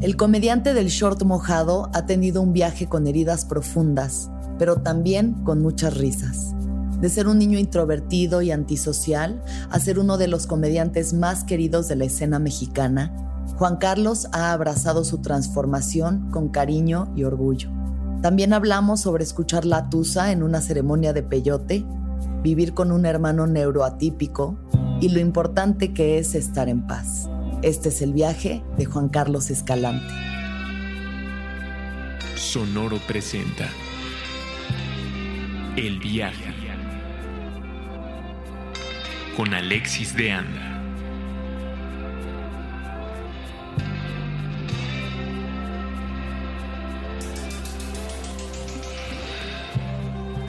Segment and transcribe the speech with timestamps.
[0.00, 5.60] El comediante del short mojado ha tenido un viaje con heridas profundas, pero también con
[5.60, 6.54] muchas risas.
[7.00, 11.88] De ser un niño introvertido y antisocial a ser uno de los comediantes más queridos
[11.88, 13.12] de la escena mexicana,
[13.56, 17.68] Juan Carlos ha abrazado su transformación con cariño y orgullo.
[18.22, 21.84] También hablamos sobre escuchar la tusa en una ceremonia de peyote,
[22.44, 24.60] vivir con un hermano neuroatípico
[25.00, 27.28] y lo importante que es estar en paz.
[27.62, 30.14] Este es el viaje de Juan Carlos Escalante.
[32.36, 33.68] Sonoro presenta
[35.76, 36.54] El viaje
[39.36, 40.82] con Alexis de Anda.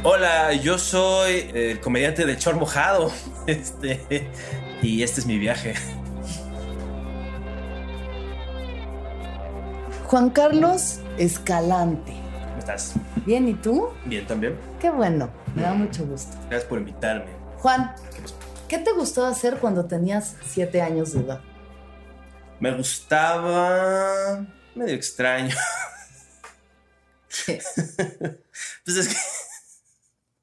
[0.03, 3.11] Hola, yo soy el comediante de Chor Mojado.
[3.47, 4.27] Este,
[4.83, 5.73] y este es mi viaje.
[10.09, 12.13] Juan Carlos Escalante.
[12.13, 12.95] ¿Cómo estás?
[13.27, 13.89] Bien, ¿y tú?
[14.05, 14.57] Bien también.
[14.81, 16.35] Qué bueno, me da mucho gusto.
[16.49, 17.27] Gracias por invitarme.
[17.57, 17.93] Juan,
[18.67, 21.41] ¿qué te gustó hacer cuando tenías siete años de edad?
[22.59, 25.55] Me gustaba medio extraño.
[27.45, 27.61] ¿Qué?
[28.85, 29.15] pues es que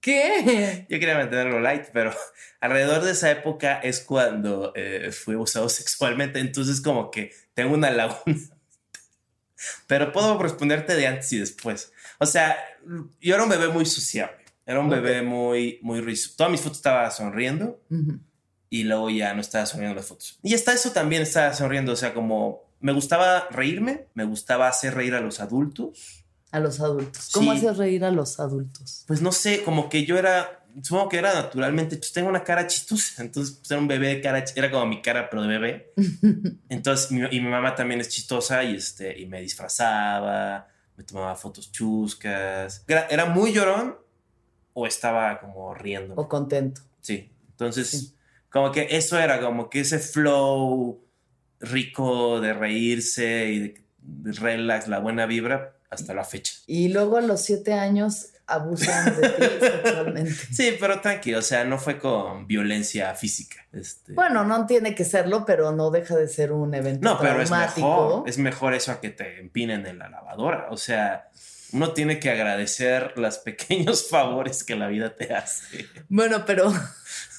[0.00, 0.86] ¿Qué?
[0.88, 2.14] yo quería mantenerlo light, pero
[2.60, 7.90] alrededor de esa época es cuando eh, fui abusado sexualmente, entonces como que tengo una
[7.90, 8.55] laguna.
[9.86, 11.92] Pero puedo responderte de antes y después.
[12.18, 12.56] O sea,
[13.20, 14.44] yo era un bebé muy sociable.
[14.64, 16.34] Era un bebé muy, muy risueño.
[16.36, 17.80] Todas mis fotos estaba sonriendo
[18.68, 20.38] y luego ya no estaba sonriendo en las fotos.
[20.42, 21.92] Y hasta eso también estaba sonriendo.
[21.92, 26.24] O sea, como me gustaba reírme, me gustaba hacer reír a los adultos.
[26.50, 27.30] A los adultos.
[27.32, 27.58] ¿Cómo Sí.
[27.58, 29.04] haces reír a los adultos?
[29.06, 32.66] Pues no sé, como que yo era, supongo que era naturalmente, pues tengo una cara
[32.66, 33.22] chistosa.
[33.22, 35.92] Entonces, pues, era un bebé de cara, era como mi cara, pero de bebé.
[36.68, 41.34] Entonces, mi, y mi mamá también es chistosa y, este, y me disfrazaba, me tomaba
[41.34, 42.84] fotos chuscas.
[42.88, 43.96] Era, era muy llorón
[44.72, 46.14] o estaba como riendo.
[46.16, 46.82] o contento.
[47.00, 47.30] Sí.
[47.50, 48.14] Entonces, Sí.
[48.50, 51.02] como que eso era como que ese flow
[51.60, 56.52] rico de reírse y de, de relax, la buena vibra hasta la fecha.
[56.66, 60.32] Y luego a los siete años abusan de ti sexualmente.
[60.52, 63.56] Sí, pero tranquilo, o sea, no fue con violencia física.
[63.72, 67.40] Este, Bueno, no tiene que serlo, pero no deja de ser un evento no, pero
[67.42, 70.68] es mejor, es mejor eso a que te empinen en la lavadora.
[70.70, 71.28] O sea,
[71.72, 75.86] uno tiene que agradecer los pequeños favores que la vida te hace.
[76.08, 76.72] Bueno, pero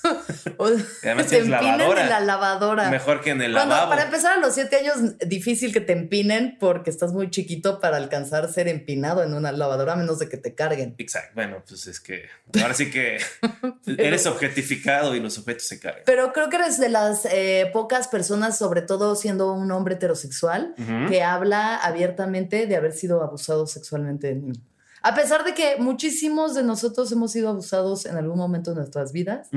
[0.58, 2.04] o- Y además te lavadora.
[2.04, 2.90] en la lavadora.
[2.90, 3.92] Mejor que en el Cuando, lavabo.
[3.92, 7.98] para empezar a los siete años, difícil que te empinen porque estás muy chiquito para
[7.98, 10.96] alcanzar ser empinado en una lavadora, a menos de que te carguen.
[10.98, 12.26] Exacto, bueno, pues es que
[12.62, 13.18] ahora sí que
[13.98, 16.04] eres objetificado y los objetos se cargan.
[16.06, 20.74] Pero creo que eres de las eh, pocas personas, sobre todo siendo un hombre heterosexual,
[21.10, 24.62] que habla abiertamente de haber sido abusado sexualmente de niño.
[25.03, 29.12] A pesar de que muchísimos de nosotros hemos sido abusados en algún momento de nuestras
[29.12, 29.50] vidas,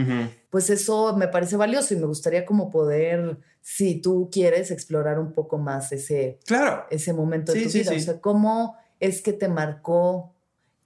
[0.50, 5.32] pues eso me parece valioso y me gustaría como poder, si tú quieres, explorar un
[5.32, 6.84] poco más ese, Claro.
[6.90, 7.90] ese momento de tu sí, vida.
[7.92, 7.96] sí.
[7.96, 10.34] O sea, ¿cómo es que te marcó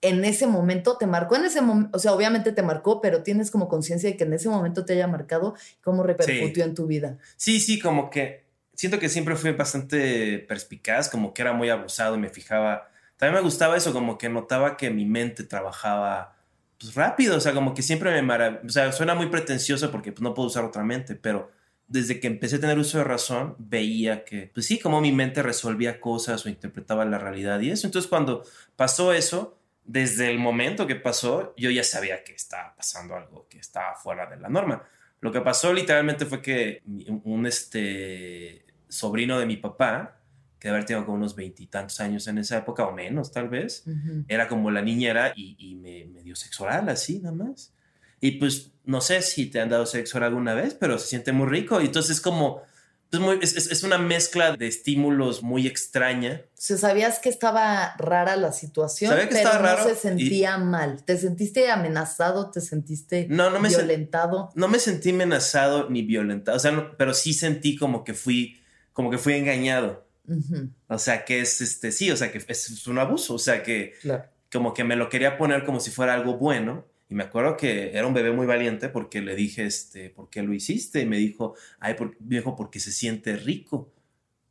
[0.01, 0.99] en ese momento?
[0.99, 1.97] ¿Te marcó en ese momento?
[1.97, 4.93] O sea, obviamente te marcó, pero tienes como conciencia de que en ese momento te
[4.93, 7.19] haya marcado, ¿cómo repercutió en tu vida?
[7.37, 8.45] Sí, sí, como que
[8.75, 12.89] siento que siempre fui bastante perspicaz, como que era muy abusado y me fijaba.
[13.17, 16.37] También me gustaba eso, como que notaba que mi mente trabajaba
[16.79, 18.67] pues, rápido, o sea, como que siempre me maravillaba.
[18.67, 21.51] O sea, suena muy pretencioso porque pues, no puedo usar otra mente, pero
[21.87, 25.43] desde que empecé a tener uso de razón, veía que, pues sí, como mi mente
[25.43, 27.87] resolvía cosas o interpretaba la realidad y eso.
[27.87, 28.43] Entonces, cuando
[28.77, 33.59] pasó eso, desde el momento que pasó, yo ya sabía que estaba pasando algo que
[33.59, 34.83] estaba fuera de la norma.
[35.21, 36.83] Lo que pasó literalmente fue que
[37.25, 40.21] un este, sobrino de mi papá,
[40.65, 44.25] que haber tenido como unos veintitantos años en esa época o menos tal vez, Ujú.
[44.29, 47.75] era como la niñera y, y me, me dio sexo oral así nada más.
[48.19, 51.33] Y pues no sé si te han dado sexo oral alguna vez, pero se siente
[51.33, 51.83] muy rico.
[51.83, 52.63] Y entonces es como,
[53.11, 56.41] pues muy, es, es- una mezcla de estímulos muy extraña.
[56.47, 59.97] O sea, sabías que estaba rara la situación, Sabía que pero estaba no raro se
[59.97, 61.05] sentía mal.
[61.05, 62.51] ¿Te sentiste amenazado?
[62.51, 64.51] ¿Te sentiste No, no me, sen- violentado?
[64.55, 68.63] no me sentí amenazado ni violentado, o sea, no- pero sí sentí como que fui,
[68.95, 70.04] como que fui engañado.
[70.27, 73.39] Ujú, O sea, que es este, sí, o sea, que es, es un abuso, o
[73.39, 74.25] sea, que claro.
[74.51, 76.87] como que me lo quería poner como si fuera algo bueno.
[77.11, 80.43] Y me acuerdo que era un bebé muy valiente porque le dije, este, ¿por qué
[80.43, 81.01] lo hiciste?
[81.01, 83.93] Y me dijo, ay, por, me dijo, porque se siente rico.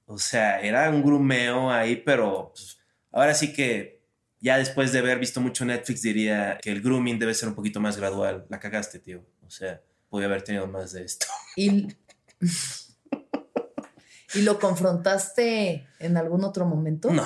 [0.05, 2.77] O sea, era un grumeo ahí, pero pues,
[3.11, 4.01] ahora sí que
[4.39, 7.79] ya después de haber visto mucho Netflix diría que el grooming debe ser un poquito
[7.79, 8.45] más gradual.
[8.49, 9.25] La cagaste, tío.
[9.45, 11.25] O sea, podía haber tenido más de esto.
[11.55, 11.87] Y,
[14.35, 17.11] ¿Y lo confrontaste en algún otro momento?
[17.11, 17.25] No.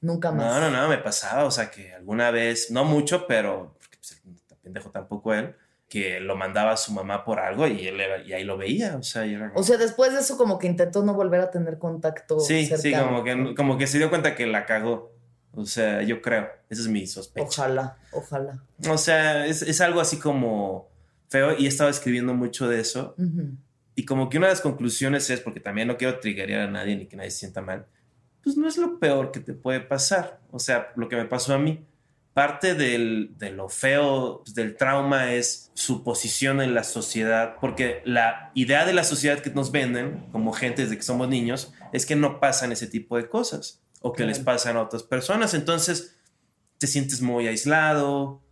[0.00, 0.60] Nunca más.
[0.60, 4.20] No, no, no, me pasaba, o sea, que alguna vez, no mucho, pero, pues,
[4.62, 5.54] pendejo tampoco él,
[5.88, 8.96] que lo mandaba a su mamá por algo y él era- y ahí lo veía,
[8.96, 11.40] o sea, y era como- O sea, después de eso como que intentó no volver
[11.40, 15.12] a tener contacto sí, sí, como que, como que se dio cuenta que la cagó,
[15.54, 17.46] o sea, yo creo, esa es mi sospecha.
[17.46, 18.62] Ojalá, ojalá.
[18.88, 20.88] O sea, es, es algo así como
[21.28, 23.54] feo y he estado escribiendo mucho de eso Ujú.
[23.94, 26.96] Y como que una de las conclusiones es, porque también no quiero triggerear a nadie
[26.96, 27.86] ni que nadie se sienta mal,
[28.42, 31.54] pues no es lo peor que te puede pasar, o sea, lo que me pasó
[31.54, 31.84] a mí.
[32.34, 38.00] Parte del, de lo feo pues, del trauma es su posición en la sociedad, porque
[38.06, 42.06] la idea de la sociedad que nos venden como gente desde que somos niños es
[42.06, 44.28] que no pasan ese tipo de cosas o que Claro.
[44.30, 45.52] les pasan a otras personas.
[45.52, 46.16] Entonces
[46.78, 48.42] te sientes muy aislado,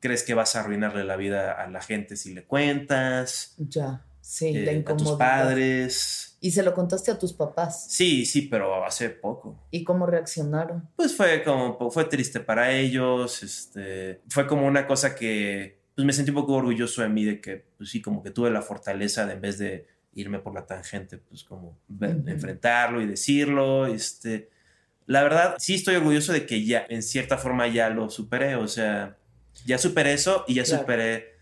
[0.00, 4.48] crees que vas a arruinarle la vida a la gente si le cuentas, Ya, sí,
[4.48, 5.18] eh, la a tus incomodidad.
[5.18, 6.36] padres.
[6.40, 7.86] Y se lo contaste a tus papás.
[7.90, 9.58] Sí, sí, pero hace poco.
[9.70, 10.88] ¿Y cómo reaccionaron?
[10.96, 16.12] Pues fue como, fue triste para ellos, este, fue como una cosa que, pues me
[16.12, 19.24] sentí un poco orgulloso de mí de que, pues sí, como que tuve la fortaleza
[19.26, 22.28] de en vez de irme por la tangente, pues como ver- Ujú.
[22.28, 24.50] enfrentarlo y decirlo, este,
[25.06, 28.68] la verdad, sí estoy orgulloso de que ya, en cierta forma ya lo superé, o
[28.68, 29.16] sea,
[29.66, 30.82] ya superé eso y ya Claro.
[30.82, 31.34] superé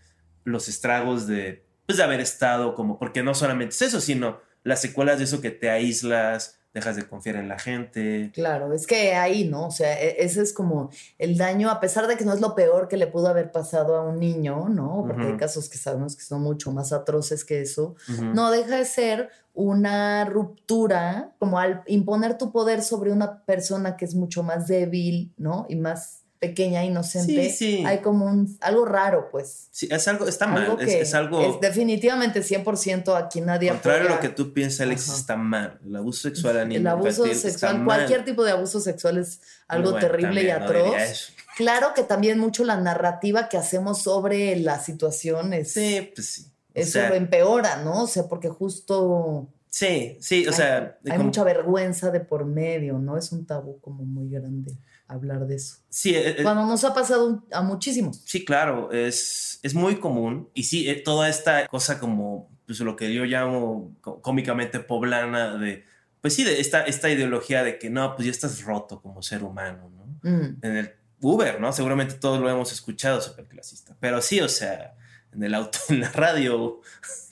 [0.45, 4.81] los estragos de, pues de haber estado como, porque no solamente es eso, sino las
[4.81, 8.31] secuelas de eso que te aíslas, dejas de confiar en la gente.
[8.33, 9.67] Claro, es que ahí, ¿no?
[9.67, 10.89] O sea, e- ese es como
[11.19, 13.95] el daño, a pesar de que no es lo peor que le pudo haber pasado
[13.95, 15.03] a un niño, ¿no?
[15.07, 17.95] Porque hay casos que sabemos que son mucho más atroces que eso.
[18.33, 24.05] No deja de ser una ruptura, como al imponer tu poder sobre una persona que
[24.05, 25.67] es mucho más débil, ¿no?
[25.69, 27.49] Y más pequeña, inocente.
[27.49, 27.83] Sí, sí.
[27.85, 29.67] Hay como un, algo raro, pues.
[29.71, 33.69] Sí, es algo, está mal, Algo es, que es algo es definitivamente 100% aquí nadie
[33.69, 35.17] contrario a lo que tú piensas, Alex, Ajá.
[35.19, 35.79] está mal.
[35.85, 37.85] El abuso sexual a niños El abuso sexual, mal.
[37.85, 41.33] cualquier tipo de abuso sexual es algo Bueno, terrible y no atroz.
[41.55, 46.45] Claro que también mucho la narrativa que hacemos sobre la situación es, Sí, pues sí.
[46.75, 48.03] O eso sea, lo empeora, ¿no?
[48.03, 52.45] O sea, porque justo sí, sí, o hay- sea, hay como- mucha vergüenza de por
[52.45, 53.17] medio, ¿no?
[53.17, 54.71] Es un tabú como muy grande
[55.07, 55.77] hablar de eso.
[55.89, 58.21] sí, eh, eh, Cuando nos ha pasado a muchísimos.
[58.25, 60.49] sí, claro, es, es muy común.
[60.53, 65.57] Y sí, eh, toda esta cosa como, pues lo que yo llamo có- cómicamente poblana
[65.57, 65.85] de,
[66.21, 69.43] pues sí, de esta, esta ideología de que no, pues ya estás roto como ser
[69.43, 70.29] humano, ¿no?
[70.29, 70.91] Mm, en el
[71.21, 71.71] Uber, ¿no?
[71.73, 73.95] Seguramente todos lo hemos escuchado, súper clasista.
[73.99, 74.95] Pero sí, o sea,
[75.33, 76.79] en el auto, en la radio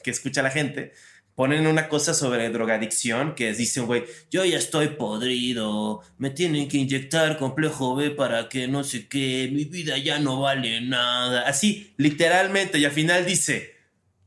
[0.04, 0.94] que escucha la gente,
[1.42, 6.70] ponen una cosa sobre drogadicción que dice un güey, yo ya estoy podrido, me tienen
[6.70, 11.48] que inyectar complejo B para que no sé qué, mi vida ya no vale nada.
[11.48, 13.76] Así, literalmente, y al final dice,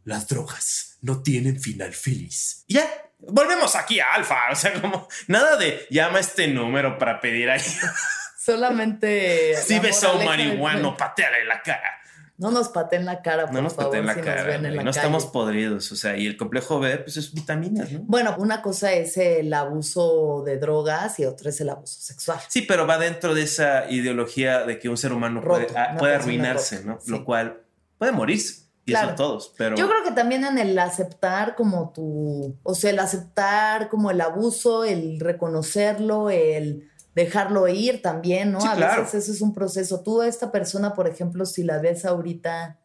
[0.03, 2.65] las drogas no tienen final feliz.
[2.67, 7.21] Y ya, volvemos aquí a Alfa, o sea, como nada de llama este número para
[7.21, 7.63] pedir ahí.
[8.37, 9.55] Solamente.
[9.65, 12.01] Si ves a un marihuano, pateale la cara.
[12.37, 14.43] No nos pateen la cara, por No nos favor, pateen la si nos cara.
[14.43, 14.75] ven en güey.
[14.77, 14.99] la No calle.
[14.99, 15.93] estamos podridos.
[15.93, 18.01] O sea, y el complejo B, pues es vitaminas, ¿no?
[18.03, 22.41] Bueno, una cosa es el abuso de drogas y otra es el abuso sexual.
[22.49, 26.15] Sí, pero va dentro de esa ideología de que un ser humano Roto, puede, puede
[26.17, 26.99] arruinarse, ¿no?
[27.01, 27.11] sí.
[27.11, 27.61] Lo cual
[27.99, 28.65] puede morirse.
[28.87, 29.09] Y Claro.
[29.09, 29.55] eso todos.
[29.57, 34.11] Pero Yo creo que también en el aceptar como tu, o sea, el aceptar como
[34.11, 38.61] el abuso, el reconocerlo, el dejarlo ir también, ¿no?
[38.61, 39.03] Sí, a claro.
[39.03, 40.01] veces eso es un proceso.
[40.03, 42.79] Tú a esta persona, por ejemplo, si la ves ahorita,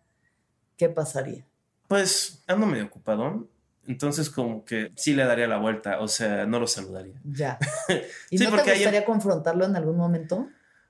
[0.77, 1.45] ¿qué pasaría?
[1.88, 3.50] pues ando medio ocupadón.
[3.88, 6.00] Entonces, como que sí le daría la vuelta.
[6.01, 7.15] O sea, no lo saludaría.
[7.24, 7.57] Ya.
[8.29, 10.48] ¿Y Sí, no te hay- gustaría confrontarlo en algún momento?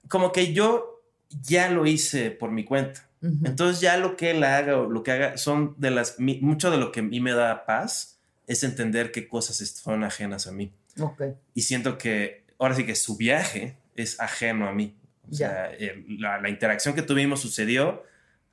[0.10, 1.02] Como que yo
[1.44, 3.08] ya lo hice por mi cuenta.
[3.22, 6.20] Entonces ya lo que él haga o lo que haga son de las...
[6.20, 8.18] mi- Mucho de lo que a mí me da paz
[8.48, 10.74] es entender qué cosas son ajenas a mí.
[11.00, 11.22] Ok.
[11.54, 14.96] Y siento que ahora sí que su viaje es ajeno a mí.
[15.24, 15.38] O Ya.
[15.50, 18.04] sea, el- la, la interacción que tuvimos sucedió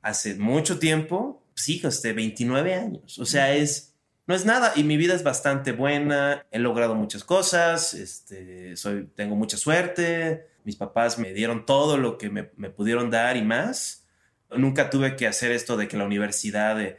[0.03, 3.19] hace mucho tiempo, sí, este, 29 años.
[3.19, 3.93] O sea, es...
[4.29, 9.07] No es nada y mi vida es bastante buena, he logrado muchas cosas, este, soy,
[9.15, 13.43] tengo mucha suerte, mis papás me dieron todo lo que me, me pudieron dar y
[13.43, 14.05] más.
[14.51, 16.99] Nunca tuve que hacer esto de que la universidad de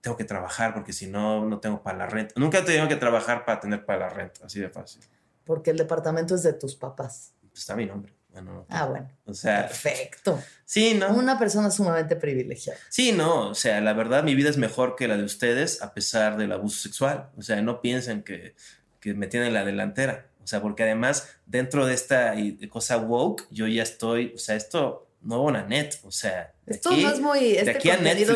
[0.00, 2.34] tengo que trabajar porque si no, no tengo para la renta.
[2.36, 5.02] Nunca he tenido que trabajar para tener para la renta, así de fácil.
[5.44, 7.32] Porque el departamento es de tus papás.
[7.40, 8.12] Pues está mi nombre.
[8.30, 9.08] Bueno, Ah, bueno.
[9.26, 10.40] o sea, Perfecto.
[10.64, 11.14] sí, ¿no?
[11.14, 12.78] Una persona sumamente privilegiada.
[12.88, 15.94] Sí, no, o sea, la verdad mi vida es mejor que la de ustedes a
[15.94, 17.30] pesar del abuso sexual.
[17.36, 18.56] O sea, no piensen que,
[18.98, 20.26] que me tienen la delantera.
[20.42, 22.34] O sea, porque además dentro de esta
[22.70, 26.52] cosa woke, yo ya estoy, o sea, esto no una net, o sea.
[26.66, 27.78] Esto no es muy, este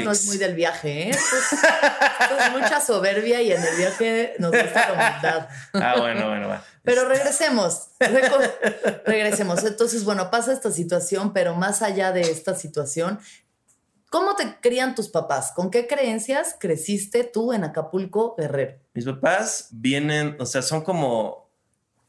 [0.03, 1.11] no es muy del viaje, ¿eh?
[1.11, 5.49] Esto es, mucha soberbia y en el viaje nos gusta la humildad.
[5.75, 6.65] Ah, bueno, bueno, va.
[6.83, 7.89] Pero regresemos,
[9.07, 9.63] regresemos.
[9.65, 13.19] Entonces, bueno, pasa esta situación, pero más allá de esta situación,
[14.09, 15.53] ¿cómo te crían tus papás?
[15.55, 18.79] ¿Con qué creencias creciste tú en Acapulco, Guerrero?
[18.95, 21.51] Mis papás vienen, o sea, son como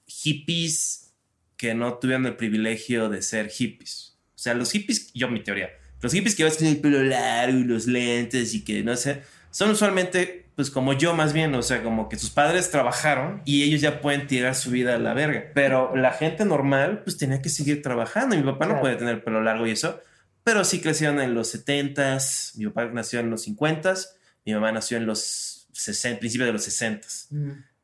[0.06, 1.12] hippies
[1.58, 4.09] que no tuvieron el privilegio de ser hippies.
[4.40, 5.70] O sea, los hippies, yo mi teoría,
[6.00, 9.22] los hippies que ves con el pelo largo y los lentes y que no sé,
[9.52, 13.64] son usualmente pues como yo más bien, o sea, como que sus padres trabajaron y
[13.64, 15.52] ellos ya pueden tirar su vida a la verga.
[15.54, 18.38] Pero la gente normal pues tenía que seguir trabajando.
[18.38, 20.00] Mi papá no puede tener el pelo largo y eso,
[20.46, 24.08] pero sí crecieron en los 70s, mi papá nació en los 50s,
[24.46, 27.28] mi mamá nació en los 60, principios de los 60s.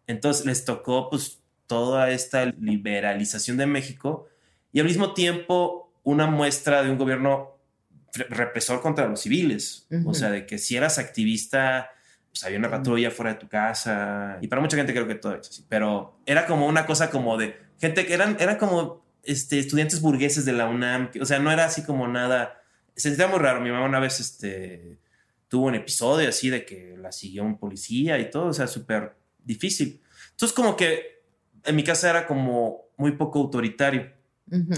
[0.08, 4.30] Entonces les tocó pues toda esta liberalización de México
[4.72, 7.60] y al mismo tiempo una muestra de un gobierno
[8.30, 9.88] represor contra los civiles.
[10.06, 11.90] O sea, de que si eras activista,
[12.32, 14.38] pues había una patrulla fuera de tu casa.
[14.40, 15.66] Y para mucha gente creo que todo eso así.
[15.68, 20.46] Pero era como una cosa como de gente que eran, eran como este, estudiantes burgueses
[20.46, 21.10] de la UNAM.
[21.20, 22.62] o sea, no era así como nada.
[22.96, 23.60] Se sentía muy raro.
[23.60, 25.00] Mi mamá una vez este,
[25.48, 28.48] tuvo un episodio así de que la siguió un policía y todo.
[28.48, 30.02] O sea, súper difícil.
[30.32, 31.24] Entonces, como que
[31.64, 34.14] en mi casa era como muy poco autoritario.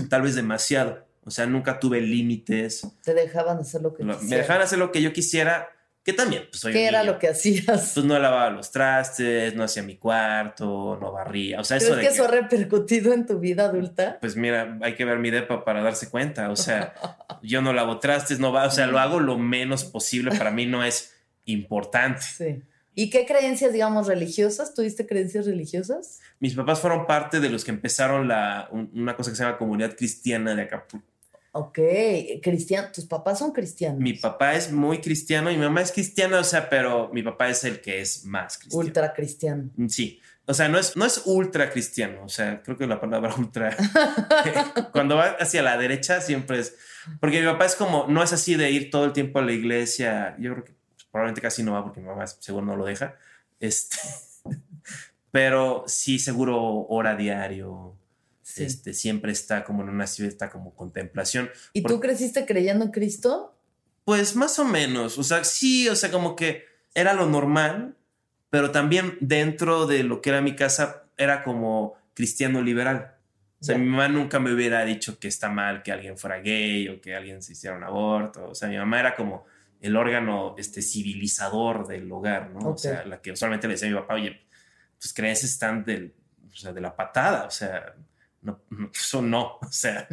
[0.10, 1.07] Tal vez demasiado.
[1.28, 2.88] O sea, nunca tuve límites.
[3.04, 5.70] Te dejaban hacer lo que Me dejaban hacer lo que yo quisiera,
[6.02, 7.92] que también, pues soy ¿Qué era lo que hacías?
[7.94, 11.60] Pues no lavaba los trastes, no hacía mi cuarto, no barría.
[11.60, 14.18] O sea, eso de que, eso ha repercutido en tu vida adulta?
[14.22, 16.50] Pues mira, hay que ver mi depa para darse cuenta.
[16.50, 16.94] O sea,
[17.44, 20.32] yo no lavo trastes, no va, o sea, lo hago lo menos posible.
[20.32, 22.22] Para mí no es importante.
[22.22, 22.62] Sí.
[22.96, 24.74] ¿Y qué creencias, digamos, religiosas?
[24.74, 26.22] ¿Tuviste creencias religiosas?
[26.40, 29.94] Mis papás fueron parte de los que empezaron la, una cosa que se llama Comunidad
[29.98, 31.17] Cristiana de Acapulco.
[31.60, 31.80] Ok,
[32.44, 34.00] cristiano, tus papás son cristianos.
[34.00, 37.50] Mi papá es muy cristiano y mi mamá es cristiana, o sea, pero mi papá
[37.50, 38.86] es el que es más cristiano.
[38.86, 39.72] Ultra cristiano.
[39.76, 43.02] Mm, sí, o sea, no es, no es ultra cristiano, o sea, creo que la
[43.02, 43.76] palabra ultra,
[44.92, 46.76] cuando va hacia la derecha siempre es,
[47.20, 49.52] porque mi papá es como, no es así de ir todo el tiempo a la
[49.52, 50.76] iglesia, yo creo que
[51.10, 53.16] probablemente casi no va porque mi mamá seguro no lo deja,
[53.60, 53.98] este,
[55.32, 57.97] pero sí seguro hora diario,
[58.56, 61.50] este, siempre está como en una cierta como contemplación.
[61.74, 63.56] ¿Y tú creciste creyendo en Cristo?
[64.06, 66.64] Pues más o menos, o sea, sí, o sea, como que
[66.94, 67.98] era lo normal,
[68.50, 73.16] pero también dentro de lo que era mi casa era como cristiano liberal.
[73.60, 76.88] O sea, mi mamá nunca me hubiera dicho que está mal que alguien fuera gay
[76.90, 78.50] o que alguien se hiciera un aborto.
[78.50, 79.46] O sea, mi mamá era como
[79.82, 82.70] el órgano este, civilizador del hogar, ¿no?
[82.70, 84.42] O sea, la que usualmente le decía a mi papá, oye,
[85.00, 86.14] tus creencias están del,
[86.52, 87.96] o sea, de la patada, o sea,
[88.48, 90.08] no, eso no, o sea,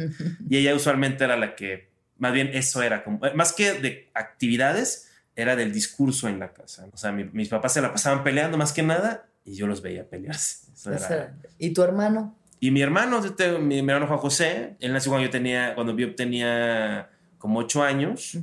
[0.49, 5.11] y ella usualmente era la que, más bien eso era como, más que de actividades,
[5.35, 6.87] era del discurso en la casa.
[6.93, 10.09] O sea, mis papás se la pasaban peleando más que nada y yo los veía
[10.09, 10.67] pelearse.
[11.59, 12.37] ¿Y tu hermano?
[12.59, 13.21] Y mi hermano,
[13.61, 18.37] mi, hermano Juan José, él nació cuando yo tenía, cuando yo tenía como ocho años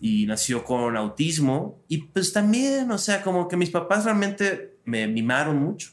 [0.00, 5.06] y nació con autismo y pues también, o sea, como que mis papás realmente me
[5.08, 5.90] mimaron mucho.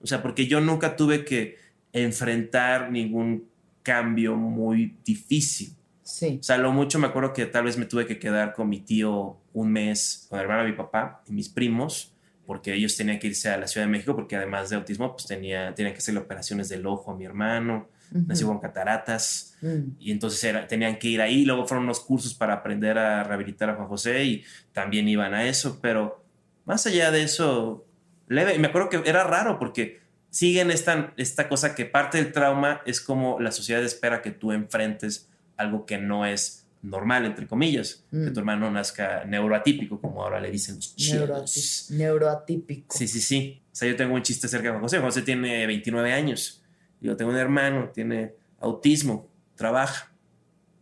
[0.00, 1.58] O sea, porque yo nunca tuve que
[1.92, 3.48] enfrentar ningún
[3.82, 5.74] cambio muy difícil.
[6.02, 6.38] Sí.
[6.40, 8.80] O sea, lo mucho me acuerdo que tal vez me tuve que quedar con mi
[8.80, 12.12] tío un mes, con el hermano de mi papá y mis primos,
[12.46, 15.26] porque ellos tenían que irse a la Ciudad de México, porque además de autismo, pues
[15.26, 19.96] tenía, tenían que hacerle operaciones del ojo a mi hermano, nació con cataratas, mm.
[19.98, 21.44] y entonces era, tenían que ir ahí.
[21.44, 25.46] Luego fueron unos cursos para aprender a rehabilitar a Juan José y también iban a
[25.46, 26.22] eso, pero
[26.64, 27.86] más allá de eso,
[28.28, 28.54] leve.
[28.54, 30.01] Y me acuerdo que era raro porque
[30.32, 34.50] siguen esta, esta cosa que parte del trauma es como la sociedad espera que tú
[34.50, 38.32] enfrentes algo que no es normal, entre comillas, que mm.
[38.32, 41.86] tu hermano nazca neuroatípico, como ahora le dicen los chicos.
[41.90, 42.96] Neuroatípico.
[42.96, 43.62] Sí, sí, sí.
[43.70, 44.96] O sea, yo tengo un chiste acerca de Juan José.
[44.96, 46.62] Juan José tiene 29 años.
[47.00, 50.12] Yo tengo un hermano, tiene autismo, trabaja.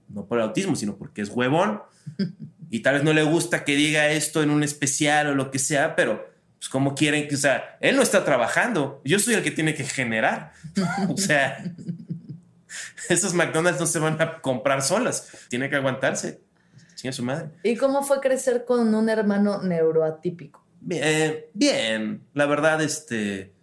[0.09, 1.83] No por el autismo, sino porque es huevón.
[2.71, 5.59] y tal vez no le gusta que diga esto en un especial o lo que
[5.59, 6.30] sea, pero
[6.61, 9.75] pues cómo quieren que, o sea, él no está trabajando, yo soy el que tiene
[9.75, 10.53] que generar.
[11.09, 11.65] o sea,
[13.09, 16.43] esos McDonald's no se van a comprar solas, tiene que aguantarse.
[16.97, 17.49] Sin su madre.
[17.63, 20.63] ¿Y cómo fue crecer con un hermano neuroatípico?
[20.83, 22.23] Bien, bien.
[22.35, 23.55] La verdad, este,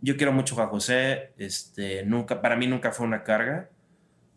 [0.00, 1.32] yo quiero mucho a José.
[1.36, 3.68] Este, nunca, para mí nunca fue una carga.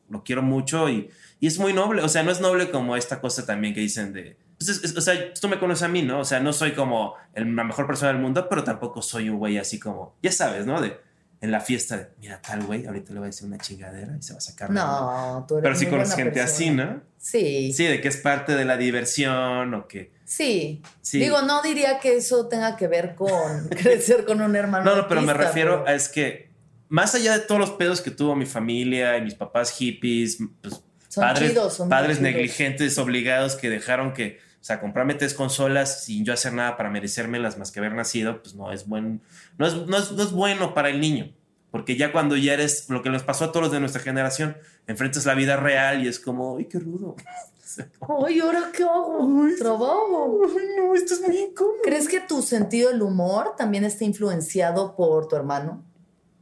[0.09, 2.01] Lo quiero mucho y, y es muy noble.
[2.01, 5.33] O sea, no es noble como esta cosa también que dicen de, pues o sea,
[5.33, 6.19] tú me conoces a mí, ¿no?
[6.21, 9.57] O sea, no soy como la mejor persona del mundo, pero tampoco soy un güey
[9.57, 10.81] así como, ya sabes, ¿no?
[10.81, 10.97] De
[11.39, 14.23] en la fiesta de, mira, tal güey, ahorita le voy a decir una chingadera y
[14.23, 14.71] se va a sacar.
[14.71, 16.71] No, tú eres Pero sí conoces gente así.
[16.71, 17.01] ¿no?
[17.19, 17.71] Sí.
[17.73, 20.11] Sí, de que es parte de la diversión o que...
[20.25, 20.81] Sí.
[21.01, 21.19] Sí.
[21.19, 24.83] Digo, no diría que eso tenga que ver con crecer con un hermano.
[24.85, 26.49] No, no, pero me refiero pero- a es que,
[26.89, 30.81] más allá de todos los pedos que tuvo mi familia y mis papás hippies, pues,
[31.07, 32.31] Son padres, chidos, son padres chidos.
[32.33, 37.57] negligentes, obligados que dejaron que, sea, comprarme tres consolas sin yo hacer nada para merecérmelas
[37.57, 39.21] más que haber nacido, pues no es buen,
[39.57, 41.31] no es, no es, no es bueno para el niño.
[41.71, 44.57] Porque ya cuando ya eres, lo que nos pasó a todos los de nuestra generación,
[44.87, 47.15] enfrentas la vida real y es como, ¡ay, qué rudo!
[48.25, 49.47] Ay, ¿ahora qué hago?
[49.57, 50.41] Trabajo.
[50.47, 51.75] ¡Ay, no, esto es muy incómodo!
[51.83, 55.83] ¿Crees que tu sentido del humor también está influenciado por tu hermano?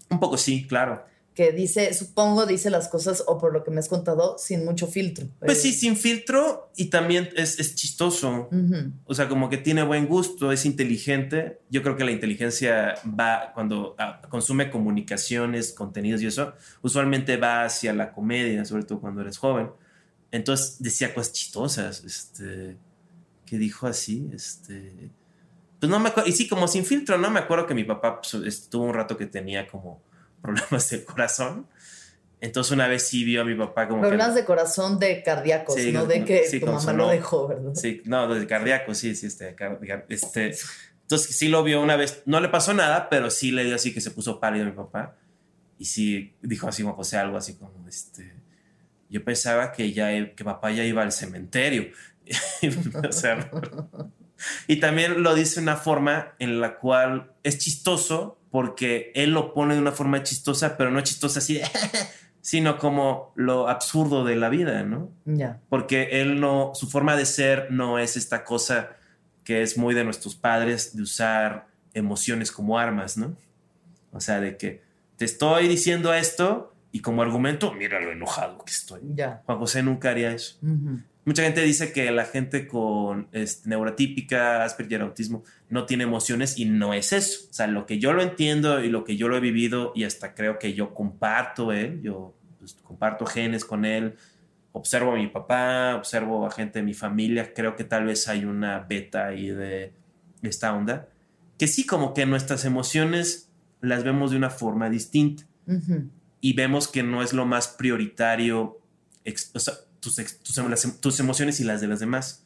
[0.10, 1.04] Un poco sí, claro.
[1.36, 4.88] Que dice, supongo, dice las cosas, o por lo que me has contado, sin mucho
[4.88, 5.28] filtro.
[5.40, 8.50] Pues Eh, sí, sin filtro y también es, es chistoso.
[9.04, 11.60] O sea, como que tiene buen gusto, es inteligente.
[11.70, 17.66] Yo creo que la inteligencia va cuando ah, consume comunicaciones, contenidos y eso, usualmente va
[17.66, 19.70] hacia la comedia, sobre todo cuando eres joven.
[20.32, 22.78] Entonces decía cosas chistosas, este,
[23.46, 25.12] que dijo así, este,
[25.80, 28.22] pues no me acuerdo, y sí, como sin filtro, no me acuerdo que mi papá
[28.22, 30.02] pues, estuvo un rato que tenía como
[30.46, 31.68] problemas del corazón.
[32.42, 34.42] Entonces una vez sí vio a mi papá como Problemas que...
[34.42, 37.06] de corazón de cardíacos, Sí, no de que sí, tu mamá sonó.
[37.06, 37.74] lo dejó, ¿verdad?
[37.74, 39.56] Sí, no, desde cardíaco, sí, sí, este,
[40.10, 40.56] este.
[41.02, 43.94] Entonces sí lo vio una vez, no le pasó nada, pero sí le dio así
[43.94, 45.16] que se puso pálido a mi papá.
[45.78, 48.34] Y sí dijo así como José algo así como este.
[49.10, 51.92] Yo pensaba que ya que papá ya iba al cementerio.
[53.08, 53.52] O sea,
[54.68, 59.54] y también lo dice de una forma en la cual es chistoso porque él lo
[59.54, 61.60] pone de una forma chistosa, pero no chistosa así,
[62.40, 65.12] sino como lo absurdo de la vida, ¿no?
[65.26, 65.60] Ya.
[65.68, 68.92] porque él no, su forma de ser no es esta cosa
[69.44, 73.36] que es muy de nuestros padres de usar emociones como armas, ¿no?
[74.14, 74.84] O sea, de que
[75.18, 79.02] te estoy diciendo esto y como argumento, mira lo enojado que estoy.
[79.16, 79.42] Ya.
[79.46, 80.56] Juan José nunca haría eso.
[80.62, 81.02] Ujú.
[81.26, 86.66] Mucha gente dice que la gente con este, neurotípica, Asperger, autismo, no tiene emociones y
[86.66, 87.48] no es eso.
[87.50, 90.04] O sea, lo que yo lo entiendo y lo que yo lo he vivido y
[90.04, 94.16] hasta creo que yo comparto él, yo pues, comparto genes con él,
[94.72, 98.46] observo a mi papá, observo a gente de mi familia, creo que tal vez hay
[98.46, 99.94] una beta ahí de
[100.44, 101.08] esta onda,
[101.58, 103.50] que sí como que nuestras emociones
[103.82, 105.44] las vemos de una forma distinta
[106.40, 108.80] y vemos que no es lo más prioritario
[109.24, 109.74] ex- o sea,
[110.14, 112.44] tus, em- las tus emociones y las de las demás.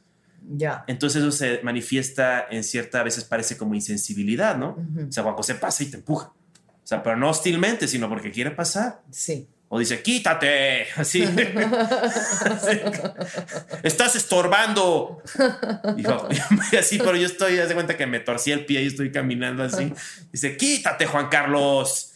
[0.55, 0.83] Ya.
[0.87, 4.69] Entonces eso se manifiesta en cierta, a veces parece como insensibilidad, ¿no?
[4.71, 5.07] Ujú.
[5.09, 6.27] O sea, Juan José pasa y te empuja.
[6.29, 9.01] O sea, pero no hostilmente, sino porque quiere pasar.
[9.11, 9.47] Sí.
[9.71, 11.21] O dice, quítate, así.
[11.23, 12.79] Así.
[13.83, 15.21] Estás estorbando.
[15.97, 16.27] Y yo-
[16.71, 19.11] y así, pero yo estoy, haz de cuenta que me torcí el pie y estoy
[19.11, 19.93] caminando así.
[20.31, 22.13] Dice, quítate, Juan Carlos.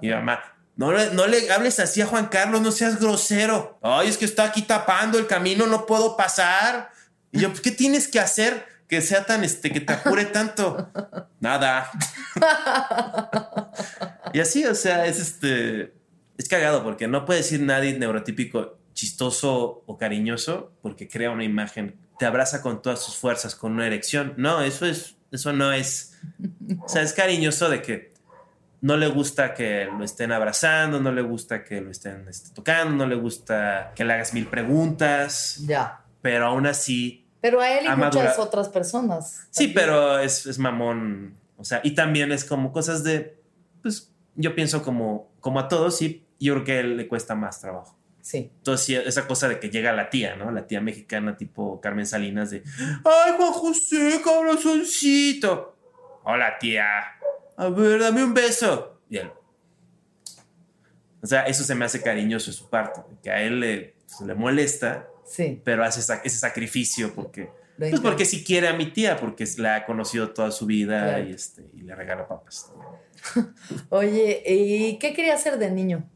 [0.00, 0.40] Y mi mamá,
[0.76, 3.78] no le, no le hables así a Juan Carlos, no seas grosero.
[3.82, 6.90] Ay, es que está aquí tapando el camino, no puedo pasar.
[7.32, 10.90] Y yo, pues, ¿qué tienes que hacer que sea tan, este, que te apure tanto?
[11.40, 11.90] Nada.
[14.34, 15.94] y así, o sea, es este,
[16.36, 21.98] es cagado porque no puede decir nadie neurotípico chistoso o cariñoso porque crea una imagen,
[22.18, 24.34] te abraza con todas sus fuerzas, con una erección.
[24.36, 26.18] No, eso es, eso no es,
[26.80, 28.15] o sea, es cariñoso de que
[28.86, 33.04] no le gusta que lo estén abrazando, no le gusta que lo estén este, tocando,
[33.04, 36.04] no le gusta que le hagas mil preguntas, Ya.
[36.22, 39.46] pero aún así Pero a él y Ha muchas otras personas.
[39.50, 39.74] Sí, también.
[39.74, 41.34] pero es, es mamón.
[41.56, 43.36] O sea, y también es como cosas de.
[43.82, 47.34] Pues yo pienso como, como a todos, y yo creo que a él le cuesta
[47.34, 47.96] más trabajo.
[48.20, 48.50] Sí.
[48.58, 50.50] Entonces, esa cosa de que llega la tía, ¿no?
[50.50, 52.62] La tía mexicana, tipo Carmen Salinas, de.
[53.04, 55.76] ¡Ay, Juan José, cabrozoncito!
[56.24, 56.84] Hola, tía.
[57.56, 59.00] A ver, dame un beso.
[59.08, 59.30] Y él.
[61.22, 63.00] O sea, eso se me hace cariñoso de su parte.
[63.22, 65.60] Que a él le, pues, le molesta, Sí.
[65.64, 67.50] pero hace esa- ese sacrificio porque.
[67.78, 71.28] Pues porque si quiere a mi tía, porque la ha conocido toda su vida Claro.
[71.28, 72.72] y, este, y le regala papas.
[73.90, 76.08] Oye, ¿y qué quería hacer de niño?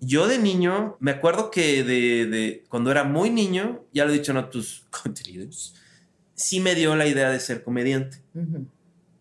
[0.00, 4.14] Yo de niño, me acuerdo que de, de cuando era muy niño, ya lo he
[4.14, 5.74] dicho en otros contenidos,
[6.34, 8.18] sí me dio la idea de ser comediante.
[8.34, 8.66] Ujú.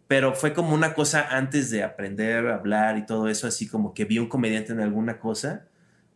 [0.08, 3.93] Pero fue como una cosa antes de aprender a hablar y todo eso, así como
[3.93, 5.65] que vi un comediante en alguna cosa.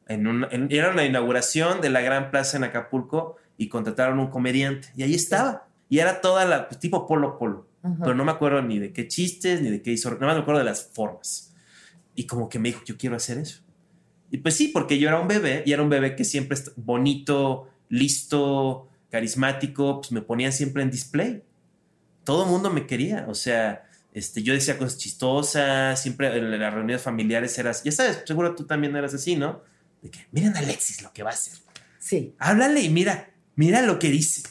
[0.08, 4.27] En una- en- era una inauguración de la gran plaza en Acapulco y contrataron un
[4.27, 5.67] comediante y ahí estaba.
[5.89, 7.67] Y era toda la, pues, tipo polo polo.
[7.99, 10.41] Pero no me acuerdo ni de qué chistes, ni de qué hizo, nada más me
[10.41, 11.54] acuerdo de las formas.
[12.15, 13.62] Y como que me dijo, yo quiero hacer eso.
[14.30, 16.69] Y pues sí, porque yo era un bebé y era un bebé que siempre est-
[16.77, 21.43] bonito, listo, carismático, pues me ponían siempre en display.
[22.23, 26.73] Todo el mundo me quería, o sea, Este, yo decía cosas chistosas, siempre en las
[26.73, 29.62] reuniones familiares eras, ya sabes, seguro tú también eras así, ¿no?
[30.01, 31.53] De que, miren a Alexis lo que va a hacer.
[31.97, 32.36] Sí.
[32.38, 34.43] Háblale y mira, mira lo que dice.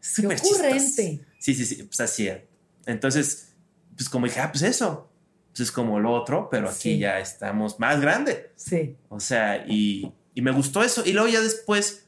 [0.00, 0.62] Súper chistoso.
[0.62, 1.24] ocurrente.
[1.40, 2.42] Sí, sí, sí, pues así era.
[2.86, 3.54] Entonces,
[3.96, 5.10] pues como dije, ah, pues eso.
[5.48, 6.98] Pues es como lo otro, pero aquí Sí.
[7.00, 8.52] ya estamos más grande.
[8.54, 8.94] Sí.
[9.08, 11.02] O sea, y, y me gustó eso.
[11.04, 12.04] Y luego ya después,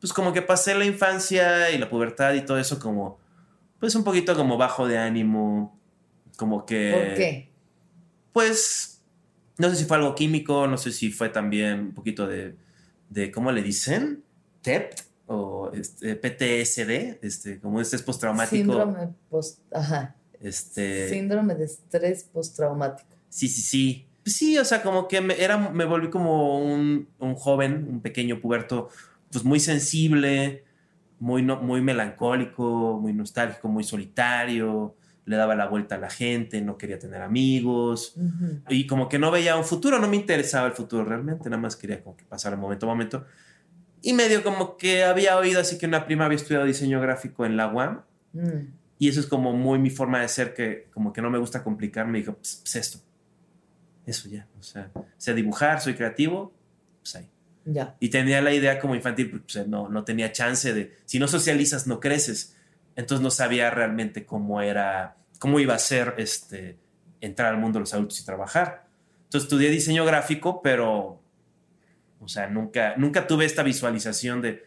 [0.00, 3.18] pues como que pasé la infancia y la pubertad y todo eso como,
[3.80, 5.78] pues un poquito como bajo de ánimo,
[6.36, 6.92] como que...
[6.92, 7.50] ¿Por qué?
[8.32, 9.02] Pues,
[9.58, 12.56] no sé si fue algo químico, no sé si fue también un poquito de,
[13.08, 14.22] de ¿cómo le dicen?
[14.62, 18.56] TEPT o este, PTSD, este, como este es postraumático.
[18.56, 20.14] Síndrome post, ajá.
[20.40, 23.08] Este, Síndrome de estrés postraumático.
[23.28, 24.06] Sí, sí, sí.
[24.22, 28.00] Pues sí, o sea, como que me, era, me volví como un, un joven, un
[28.00, 28.88] pequeño puberto,
[29.30, 30.64] pues muy sensible,
[31.18, 36.60] muy, no, muy melancólico, muy nostálgico, muy solitario, le daba la vuelta a la gente,
[36.60, 38.14] no quería tener amigos
[38.68, 41.74] y como que no veía un futuro, no me interesaba el futuro realmente, nada más
[41.76, 43.24] quería como que pasara momento a momento.
[44.02, 47.56] Y medio como que había oído así que una prima había estudiado diseño gráfico en
[47.56, 48.02] la UAM
[48.36, 48.68] Mm.
[48.98, 51.64] y eso es como muy mi forma de ser, que como que no me gusta
[51.64, 52.18] complicarme.
[52.18, 52.98] Y dijo, pues, pues esto.
[54.04, 54.46] Eso ya.
[54.58, 56.52] O sea, sé dibujar, soy creativo,
[57.00, 57.28] pues ahí.
[57.66, 57.96] Ya.
[58.00, 61.86] Y tenía la idea como infantil, pues no, no tenía chance de, si no socializas,
[61.86, 62.56] no creces.
[62.94, 66.78] Entonces no sabía realmente cómo era, cómo iba a ser este,
[67.20, 68.86] entrar al mundo de los adultos y trabajar.
[69.24, 71.20] Entonces estudié diseño gráfico, pero,
[72.20, 74.64] o sea, nunca, nunca tuve esta visualización de,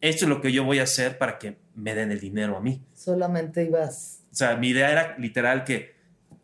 [0.00, 2.60] esto es lo que yo voy a hacer para que me den el dinero a
[2.60, 2.82] mí.
[2.94, 4.20] Solamente ibas.
[4.32, 5.96] O sea, mi idea era literal que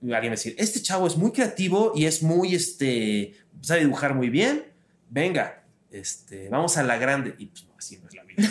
[0.02, 4.30] alguien me decía, este chavo es muy creativo y es muy, este, sabe dibujar muy
[4.30, 4.64] bien,
[5.08, 5.61] venga,
[5.92, 7.34] este, vamos a la grande.
[7.38, 8.48] Y pues no, así no es la vida.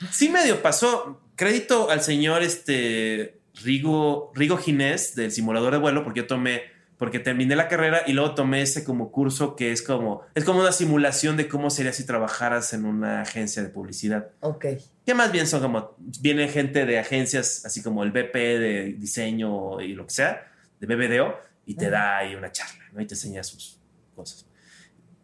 [0.10, 1.20] sí medio pasó.
[1.36, 6.62] Crédito al señor, este, Rigo, Rigo Ginés del simulador de vuelo, porque yo tomé,
[6.98, 10.60] porque terminé la carrera y luego tomé ese como curso que es como, es como
[10.60, 14.66] una simulación de cómo sería si trabajaras en una agencia de publicidad Ok.
[15.06, 19.80] que más bien son como, viene gente de agencias así como el BP de diseño
[19.80, 20.46] y lo que sea,
[20.78, 23.00] de BBDO, y te da ahí una charla, ¿no?
[23.00, 23.79] Y te enseña sus
[24.20, 24.46] cosas.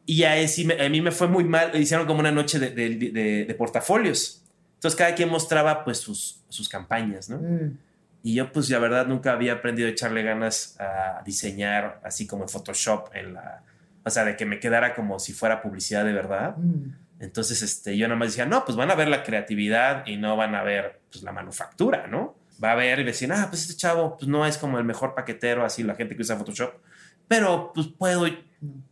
[0.05, 3.11] Y ahí sí a mí me fue muy mal, hicieron como una noche de, de-
[3.11, 4.43] de- de portafolios.
[4.75, 7.39] Entonces cada quien mostraba pues sus, sus campañas, ¿no?
[7.39, 7.79] Mm.
[8.23, 12.43] Y yo pues la verdad nunca había aprendido a echarle ganas a diseñar así como
[12.45, 13.63] en Photoshop, en la,
[14.05, 16.57] o sea, de que me quedara como si fuera publicidad de verdad.
[16.57, 16.93] Mm.
[17.19, 20.37] Entonces, este, yo nada más decía, no, pues van a ver la creatividad y no
[20.37, 22.37] van a ver pues, la manufactura, ¿no?
[22.63, 25.15] Va a ver y decir, ah, pues este chavo pues, no es como el mejor
[25.15, 26.75] paquetero, así la gente que usa Photoshop,
[27.29, 28.27] pero pues puedo.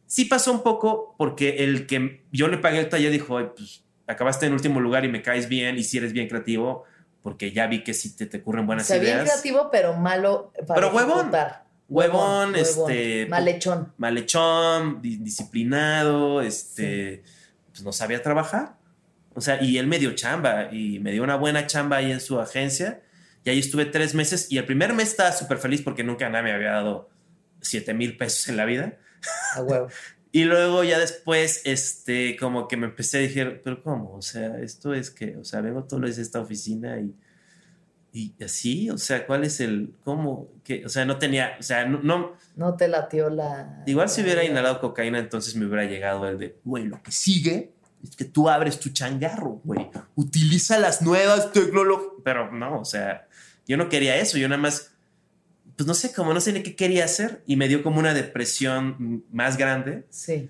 [0.06, 3.82] Sí pasó un poco porque el que yo le pagué el taller dijo, "Ay, pues
[4.06, 6.84] acabaste en último lugar y me caes bien y si eres bien creativo,
[7.22, 9.30] porque ya vi que sí te, te ocurren O buenas sea, bien ideas.
[9.30, 11.18] creativo, pero malo para Pero huevón.
[11.18, 11.64] ejecutar.
[11.88, 13.92] Huevón, este, Malhechón.
[13.98, 17.22] malhechón, di- disciplinado, este,
[17.70, 18.76] pues no sabía trabajar.
[19.34, 22.20] O sea, y él me dio chamba y me dio una buena chamba ahí en
[22.20, 23.02] su agencia.
[23.44, 26.44] Y ahí estuve tres meses y el primer mes estaba súper feliz porque nunca nadie
[26.44, 27.10] me había dado
[27.64, 28.98] 7 mil pesos en la vida.
[29.54, 29.88] A huevo.
[30.32, 34.14] Y luego ya después, este, como que me empecé a decir, pero ¿cómo?
[34.16, 37.14] O sea, esto es que, o sea, vengo todos los días a esta oficina y,
[38.12, 40.48] y así, o sea, ¿cuál es el, cómo?
[40.64, 43.84] Que, o sea, no tenía, o sea, no, no, No te latió la.
[43.86, 47.12] Igual si hubiera la- inhalado cocaína, entonces me hubiera llegado el de, güey, lo que
[47.12, 47.70] sigue
[48.02, 49.88] es que tú abres tu changarro, güey.
[50.16, 52.10] Utiliza las nuevas tecnologías.
[52.24, 53.28] Pero no, o sea,
[53.68, 54.93] yo no quería eso, yo nada más,
[55.76, 58.14] pues no sé, como no sé ni qué quería hacer y me dio como una
[58.14, 60.48] depresión más grande Sí.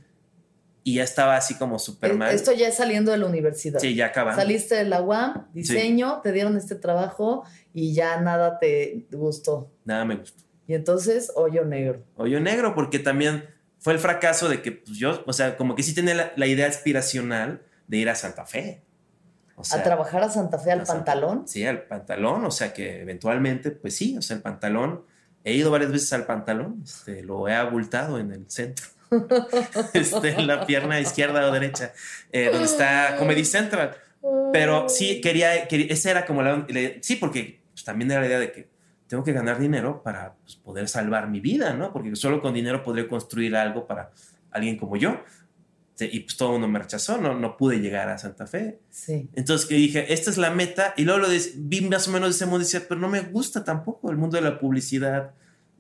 [0.83, 2.35] y ya estaba así como súper Eh, mal.
[2.35, 3.79] Esto ya es saliendo de la universidad.
[3.81, 4.41] Sí, ya acabando.
[4.41, 9.71] Saliste de la UAM, diseño, te dieron este trabajo y ya nada te gustó.
[9.85, 10.43] Nada me gustó.
[10.67, 12.03] Y entonces, hoyo negro.
[12.17, 13.45] Hoyo negro, porque también
[13.79, 16.47] fue el fracaso de que pues, yo, o sea, como que sí tenía la, la
[16.47, 18.83] idea aspiracional de ir a Santa Fe.
[19.57, 21.47] O sea, a trabajar a Santa Fe al a Santa- pantalón.
[21.47, 25.05] Sí, al pantalón, o sea que eventualmente, pues sí, o sea, el pantalón,
[25.45, 28.87] he ido varias veces al pantalón, este, lo he abultado en el centro,
[29.93, 31.93] este, en la pierna izquierda o derecha,
[32.33, 33.95] eh, donde está Comedy Central,
[34.53, 38.27] pero sí, quería, quería esa era como la, la- sí, porque pues, también era la
[38.27, 38.69] idea de que
[39.07, 41.93] tengo que ganar dinero para pues, poder salvar mi vida, ¿no?
[41.93, 44.11] Porque solo con dinero podré construir algo para
[44.51, 45.21] alguien como yo.
[46.01, 48.81] Y pues todo el mundo me rechazó, no, no pude llegar a Santa Fe.
[48.91, 49.29] Sí.
[49.35, 52.35] Entonces que dije, esta es la meta, y luego lo vi más o menos de
[52.35, 55.31] ese mundo y decía, pero no me gusta tampoco el mundo de la publicidad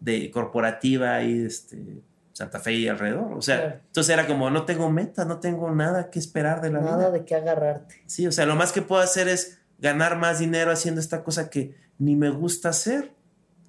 [0.00, 3.33] de corporativa y este, Santa Fe y alrededor.
[3.33, 3.81] O sea, Claro.
[3.87, 7.11] entonces era como, no tengo meta, no tengo nada que esperar de la Nada vida.
[7.11, 8.03] de qué agarrarte.
[8.07, 11.50] Sí, o sea, lo más que puedo hacer es ganar más dinero haciendo esta cosa
[11.50, 13.12] que ni me gusta hacer.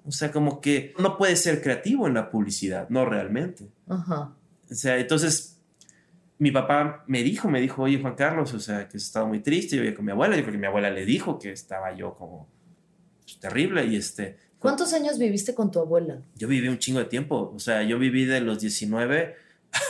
[0.04, 3.68] O sea, como que no puedes ser creativo en la publicidad, no realmente.
[3.88, 4.32] Ajá.
[4.70, 5.55] O sea, entonces
[6.38, 9.76] mi papá me dijo, me dijo, oye Juan Carlos, o sea, que estaba muy triste,
[9.76, 12.14] yo iba con mi abuela, yo creo que mi abuela le dijo que estaba yo
[12.14, 12.48] como
[13.22, 14.38] pues, terrible y este...
[14.58, 16.22] ¿Cuántos años viviste con tu abuela?
[16.34, 19.34] Yo viví un chingo de tiempo, o sea, yo viví de los 19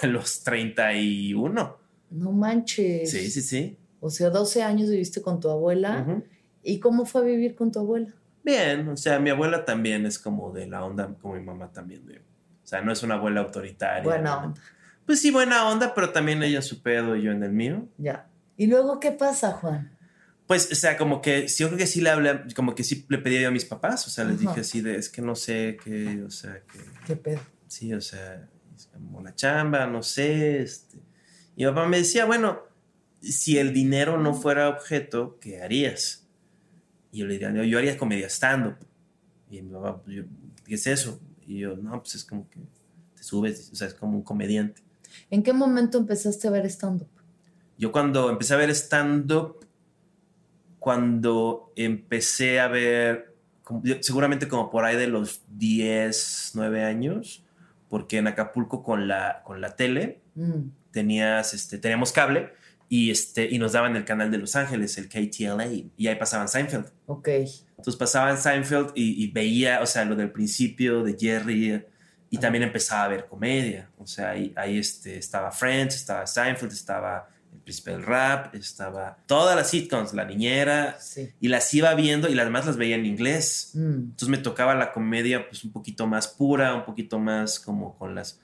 [0.03, 1.77] a los 31.
[2.11, 3.11] No manches.
[3.11, 3.77] Sí, sí, sí.
[4.01, 6.03] O sea, 12 años viviste con tu abuela.
[6.07, 6.25] Ujú.
[6.63, 8.13] ¿Y cómo fue vivir con tu abuela?
[8.45, 12.05] Bien, o sea, mi abuela también es como de la onda, como mi mamá también.
[12.07, 14.03] de- o sea, no es una abuela autoritaria.
[14.03, 14.61] Buena onda.
[15.07, 17.89] Pues sí, buena onda, pero también ella en su pedo y yo en el mío.
[17.99, 18.29] Ya.
[18.57, 19.97] ¿Y luego qué pasa, Juan?
[20.47, 23.19] Pues, o sea, como que yo creo que sí le hablé, como que sí le
[23.19, 24.49] pedí yo a mis papás, o sea, les Ajá.
[24.51, 27.41] dije así de, es que no sé qué, o sea, que ¿Qué pedo?
[27.67, 30.99] sí, o sea, es como la chamba, no sé, este.
[31.57, 32.61] Y mi papá me decía, bueno,
[33.21, 36.29] si el dinero no fuera objeto, ¿qué harías?
[37.11, 38.77] Y yo le diría, "No, yo haría comedia stand-up.
[39.51, 40.23] Y mi papá, pues, yo,
[40.65, 41.21] ¿qué es eso?
[41.47, 42.61] Y yo, no, pues es como que
[43.17, 44.83] te subes, o sea, es como un comediante.
[45.31, 47.09] ¿En qué momento empezaste a ver stand-up?
[47.79, 49.67] Yo cuando empecé a ver stand-up,
[50.79, 53.35] cuando empecé a ver,
[54.01, 57.45] seguramente como por ahí de los 10, 9 años,
[57.89, 62.51] porque en Acapulco con la, con la tele Mm, tenías, este, teníamos cable
[62.89, 66.49] y, este, y nos daban el canal de Los Ángeles, el KTLA, y ahí pasaban
[66.49, 66.87] Seinfeld.
[67.07, 67.29] ok.
[67.71, 71.85] Entonces pasaban Seinfeld y, y veía, o sea, lo del principio de Jerry
[72.31, 73.89] y también empezaba a ver comedia.
[73.99, 79.17] O sea, ahí, ahí este, estaba Friends, estaba Seinfeld, estaba El Príncipe del Rap, estaba
[79.27, 81.31] todas las sitcoms, La Niñera, Sí.
[81.41, 83.71] y las iba viendo y las demás las veía en inglés.
[83.75, 87.97] Mm, Entonces me tocaba la comedia pues un poquito más pura, un poquito más como
[87.97, 88.41] con las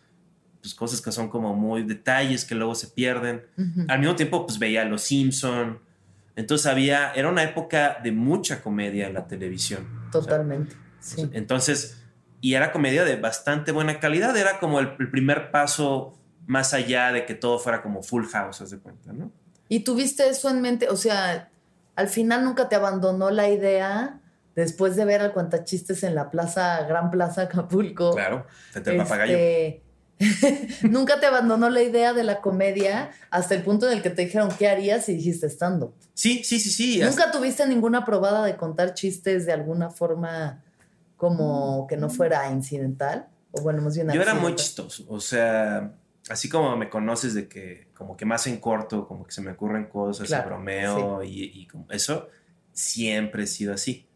[0.61, 3.43] pues, cosas que son como muy detalles que luego se pierden.
[3.89, 5.81] Al mismo tiempo pues veía Los Simpson.
[6.37, 9.87] Entonces había, era una época de mucha comedia en la televisión.
[10.13, 10.75] Totalmente.
[10.75, 11.31] O sea, Sí.
[11.35, 12.02] entonces,
[12.43, 17.11] y era comedia de bastante buena calidad, era como el, el primer paso más allá
[17.13, 19.31] de que todo fuera como full house, haz de cuenta, ¿no?
[19.69, 20.89] ¿Y tuviste eso en mente?
[20.91, 21.49] O sea,
[21.97, 24.21] al final nunca te abandonó la idea
[24.57, 28.13] después de ver al cuentachistes en la plaza, Gran Plaza Acapulco.
[28.15, 29.35] Claro, frente al papagayo.
[29.39, 29.83] Este,
[30.89, 34.25] nunca te abandonó la idea de la comedia hasta el punto en el que te
[34.27, 35.95] dijeron qué harías y dijiste estando.
[36.15, 37.01] Sí, sí, sí, sí.
[37.03, 40.63] hasta- Nunca tuviste ninguna probada de contar chistes de alguna forma
[41.23, 43.29] como que no fuera incidental.
[43.53, 45.95] O bueno, más bien Yo era muy chistoso, o sea,
[46.29, 49.53] así como me conoces de que como que más en corto, como que se me
[49.53, 52.29] ocurren cosas, Claro, bromeo y, y como eso,
[52.73, 54.09] siempre he sido así.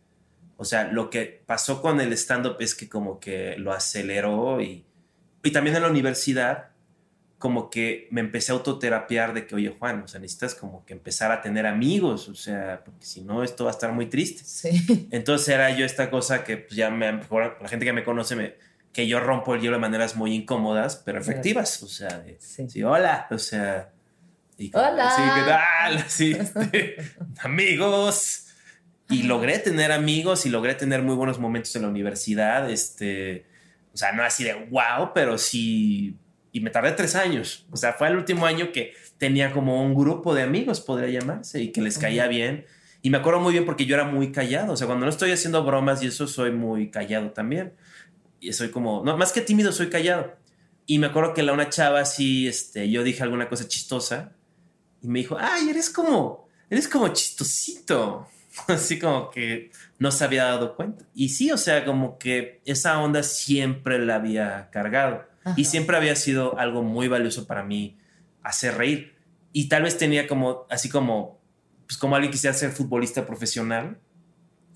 [0.56, 4.84] O sea, lo que pasó con el stand-up es que como que lo aceleró y,
[5.44, 6.70] y también en la universidad
[7.38, 10.94] como que me empecé a autoterapiar de que, oye Juan, o sea, necesitas como que
[10.94, 14.42] empezar a tener amigos, o sea, porque si no esto va a estar muy triste.
[14.44, 15.08] Sí.
[15.10, 18.54] Entonces era yo esta cosa que pues, ya me, la gente que me conoce, me,
[18.96, 21.82] que yo rompo el hielo de maneras muy incómodas, pero efectivas.
[21.82, 22.66] O sea, de, Sí.
[22.70, 23.90] sí, hola, o sea.
[24.56, 25.10] y como, Hola.
[25.14, 26.04] Sí, ¿qué tal?
[26.08, 26.96] Sí, este,
[27.40, 28.46] amigos.
[29.10, 32.70] Y logré tener amigos y logré tener muy buenos momentos en la universidad.
[32.70, 33.44] Este,
[33.92, 36.16] o sea, no así de wow, pero sí.
[36.56, 37.66] Y me tardé tres años.
[37.70, 41.60] O sea, fue el último año que tenía como un grupo de amigos, podría llamarse,
[41.60, 42.64] y que les caía bien.
[43.02, 44.72] Y me acuerdo muy bien porque yo era muy callado.
[44.72, 47.74] O sea, cuando no estoy haciendo bromas y eso, soy muy callado también.
[48.40, 50.34] Y soy como, no, más que tímido, soy callado.
[50.86, 54.32] Y me acuerdo que la una chava así, este, yo dije alguna cosa chistosa
[55.02, 58.26] y me dijo, ay, eres como, eres como chistosito.
[58.68, 61.04] Así como que no se había dado cuenta.
[61.14, 65.35] Y sí, o sea, como que esa onda siempre la había cargado.
[65.46, 65.54] Ajá.
[65.56, 67.96] Y siempre había sido algo muy valioso para mí
[68.42, 69.14] hacer reír.
[69.52, 71.40] Y tal vez tenía como, así como,
[71.86, 73.98] pues como alguien quisiera ser futbolista profesional,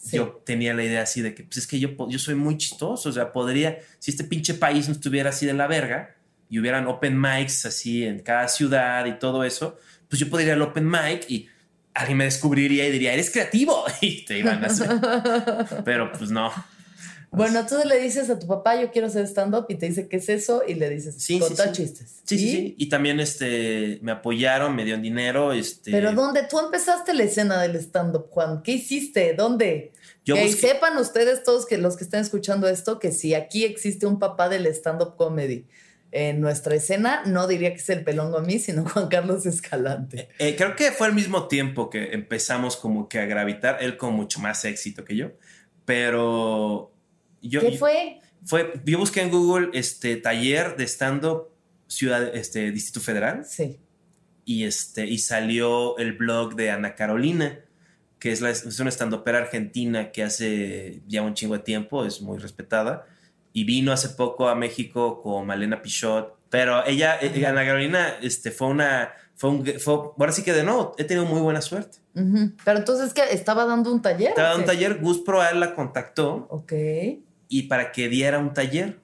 [0.03, 0.17] Sí.
[0.17, 3.11] yo tenía la idea así de que, pues es que yo, yo soy muy chistoso,
[3.11, 6.17] o sea, podría, si este pinche país no estuviera así de la verga
[6.49, 9.77] y hubieran open mics así en cada ciudad y todo eso,
[10.09, 11.49] pues yo podría ir al open mic y
[11.93, 14.89] alguien me descubriría y diría, eres creativo, y te iban a hacer.
[15.85, 16.51] Pero pues no.
[17.33, 20.17] Bueno, tú le dices a tu papá, yo quiero hacer stand-up, y te dice, ¿qué
[20.17, 20.63] es eso?
[20.67, 21.63] Y le dices, Sí, sí, sí.
[21.73, 22.21] chistes.
[22.25, 22.51] Sí, sí, ¿Y?
[22.51, 22.75] sí.
[22.77, 25.53] Y también este, me apoyaron, me dieron dinero.
[25.53, 26.43] Este, Pero ¿dónde?
[26.51, 28.63] Tú empezaste la escena del stand-up, Juan.
[28.63, 29.35] ¿Qué hiciste?
[29.35, 29.93] ¿Dónde?
[30.25, 33.65] yo que busqué- sepan ustedes todos que los que están escuchando esto, que si aquí
[33.65, 35.65] existe un papá del stand-up comedy
[36.13, 40.29] en nuestra escena, no diría que es el pelón a mí, sino Juan Carlos Escalante.
[40.41, 44.15] Eh, creo que fue al mismo tiempo que empezamos como que a gravitar, él con
[44.15, 45.31] mucho más éxito que yo,
[45.85, 46.93] pero
[47.43, 48.21] yo, ¿Qué fue?
[48.45, 51.49] fue, yo busqué en Google este taller de stand-up
[51.87, 53.79] Ciudad, este, Distrito Federal Sí.
[54.45, 57.59] y, este, y salió el blog de Ana Carolina.
[58.21, 62.21] que es, la, es una estandopera argentina que hace ya un chingo de tiempo, es
[62.21, 63.07] muy respetada.
[63.55, 66.37] Y vino hace poco a México con Malena Pichot.
[66.51, 69.13] Pero ella, eh, Ana Carolina, este, fue una.
[69.37, 71.97] Fue un, fue, ahora sí que de nuevo, he tenido muy buena suerte.
[72.15, 72.53] Ujú.
[72.63, 73.23] Pero entonces, ¿qué?
[73.33, 74.29] ¿Estaba dando un taller?
[74.29, 76.73] Estaba dando un taller, Gus Proal la contactó Ok.
[77.51, 79.01] Y para que diera un taller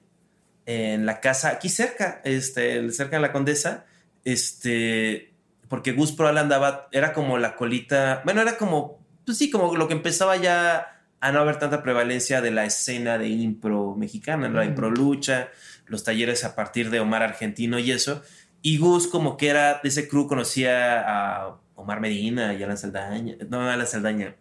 [0.65, 3.85] en la casa, aquí cerca, este, cerca de la Condesa,
[4.23, 5.33] este,
[5.67, 9.87] porque Gus Proal andaba, era como la colita, bueno, era como, pues sí, como lo
[9.87, 14.65] que empezaba ya a no haber tanta prevalencia de la escena de impro mexicana, la
[14.65, 15.49] impro lucha,
[15.85, 18.23] los talleres a partir de Omar Argentino y eso,
[18.61, 23.35] y Gus como que era de ese crew, conocía a Omar Medina y Alan Saldaña,
[23.49, 24.35] no, Alan Saldaña,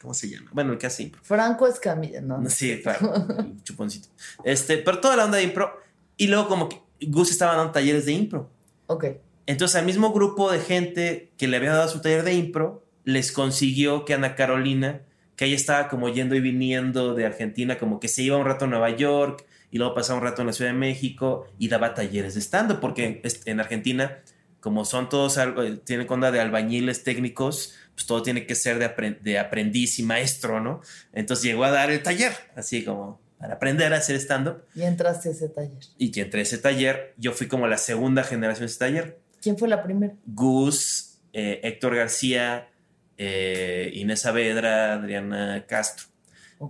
[0.00, 0.50] ¿cómo se llama?
[0.52, 1.20] Bueno, el que hace impro.
[1.22, 2.48] Franco Escamilla, ¿no?
[2.48, 4.08] Sí, claro, el chuponcito.
[4.44, 5.80] Este, pero toda la onda de impro.
[6.16, 8.50] Y luego como que Gus estaba dando talleres de impro.
[8.86, 9.06] Ok.
[9.46, 13.30] Entonces al mismo grupo de gente que le había dado su taller de impro, les
[13.30, 15.02] consiguió que Ana Carolina,
[15.36, 18.64] que ella estaba como yendo y viniendo de Argentina, como que se iba un rato
[18.64, 21.94] a Nueva York y luego pasaba un rato en la Ciudad de México y daba
[21.94, 24.18] talleres de stand porque este, en Argentina,
[24.66, 28.86] como son todos, eh, tienen onda de albañiles técnicos, pues todo tiene que ser de,
[28.92, 30.80] apren- de aprendiz y maestro, ¿no?
[31.12, 34.64] Entonces llegó a dar el taller, así como para aprender a hacer stand-up.
[34.74, 35.78] Y entraste a ese taller.
[35.98, 39.20] Y que entre ese taller, yo fui como la segunda generación de ese taller.
[39.40, 40.14] ¿Quién fue la primera?
[40.26, 42.68] Gus, eh, Héctor García,
[43.16, 46.06] eh, Inés Saavedra, Adriana Castro.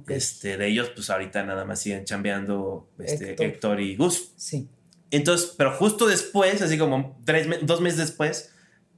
[0.09, 3.47] Este, de ellos, pues ahorita nada más siguen chambeando este, Héctor.
[3.47, 3.81] Héctor.
[3.81, 4.33] y Gus.
[4.37, 4.69] Sí.
[5.17, 8.53] Entonces, pero justo después, así como tres, dos meses después,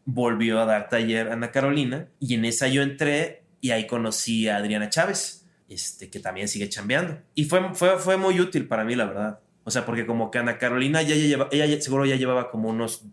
[0.05, 4.57] volvió a dar taller Ana Carolina y en esa yo entré y ahí conocí a
[4.57, 7.19] Adriana Chávez, este, que también sigue chambeando.
[7.35, 9.41] Y fue, fue, fue muy útil para mí, la verdad.
[9.65, 12.51] O sea, porque como que Ana Carolina ya, ya lleva, ella ya- seguro ya llevaba
[12.51, 13.05] como unos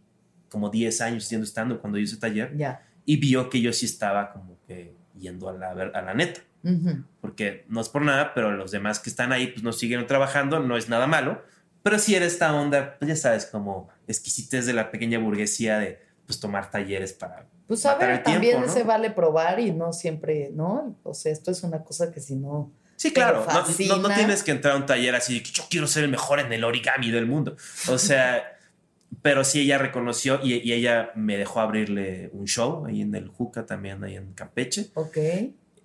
[0.50, 2.82] como 10 años siendo estando cuando yo hice taller Ya.
[3.06, 6.41] y vio que yo sí estaba como que yendo a la, a la neta.
[6.63, 7.04] Ujú.
[7.20, 10.60] Porque no es por nada, pero los demás que están ahí pues no siguen trabajando,
[10.62, 11.44] no es nada malo.
[11.86, 16.00] Pero sí era esta onda, pues ya sabes, como exquisitez de la pequeña burguesía de
[16.26, 17.45] pues tomar talleres para...
[17.67, 18.74] Pues a ver, el tiempo, también ¿no?
[18.74, 20.98] se vale probar y no siempre, ¿no?
[21.04, 22.71] O sea, esto es una cosa que si no.
[22.95, 25.62] Sí, claro, no, no- no, tienes que entrar a un taller así de que yo
[25.69, 27.56] quiero ser el mejor en el origami del mundo.
[27.88, 28.58] O sea,
[29.21, 33.28] pero sí ella reconoció y, y ella me dejó abrirle un show ahí en el
[33.28, 34.89] Juca, también ahí en Campeche.
[34.95, 35.17] Ok.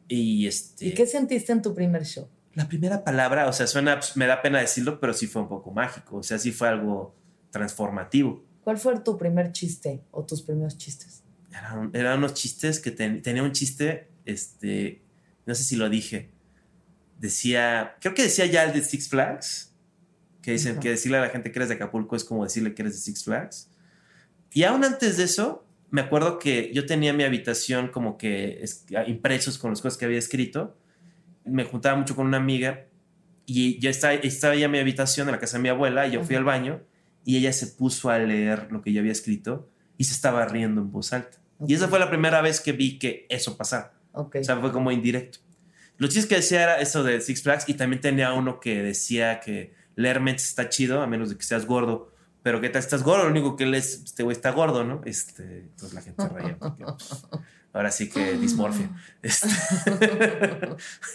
[0.08, 0.86] Y este...
[0.86, 2.26] ¿Y qué sentiste en tu primer show?
[2.54, 5.48] La primera palabra, o sea, suena, pues, me da pena decirlo, pero sí fue un
[5.48, 7.14] poco mágico, o sea, sí fue algo
[7.50, 8.44] transformativo.
[8.64, 11.22] ¿Cuál fue tu primer chiste o tus primeros chistes?
[11.50, 15.02] Eran, eran unos chistes que ten- tenía un chiste, este,
[15.46, 16.30] no sé si lo dije,
[17.18, 19.74] decía, creo que decía ya el de Six Flags,
[20.42, 20.80] que dicen Ajá.
[20.80, 23.00] que decirle a la gente que eres de Acapulco es como decirle que eres de
[23.00, 23.68] Six Flags.
[24.52, 28.86] Y aún antes de eso, me acuerdo que yo tenía mi habitación como que es-
[29.06, 30.76] impresos con las cosas que había escrito.
[31.44, 32.86] Me juntaba mucho con una amiga
[33.46, 36.12] y yo estaba, estaba ya en mi habitación en la casa de mi abuela y
[36.12, 36.80] yo fui al baño
[37.24, 40.80] y ella se puso a leer lo que yo había escrito y se estaba riendo
[40.80, 41.38] en voz alta.
[41.66, 43.92] Y esa fue la primera vez que vi que eso pasaba.
[44.12, 44.36] Ok.
[44.40, 45.40] O sea, fue como indirecto.
[45.98, 49.40] Los chistes que decía era eso de Six Flags y también tenía uno que decía
[49.40, 52.12] que leer mentes está chido a menos de que seas gordo.
[52.42, 53.24] Pero ¿qué tal estás gordo?
[53.24, 55.02] Lo único que lees, este güey está gordo, ¿no?
[55.04, 56.56] Este, entonces la gente reía.
[56.58, 56.84] porque,
[57.72, 58.90] ahora sí que dismorfia.
[59.22, 59.48] Este,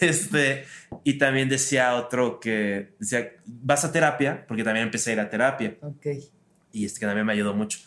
[0.00, 0.64] este,
[1.02, 5.28] y también decía otro que decía, vas a terapia, porque también empecé a ir a
[5.28, 6.06] terapia ok.
[6.72, 7.80] y este que también me ayudó mucho.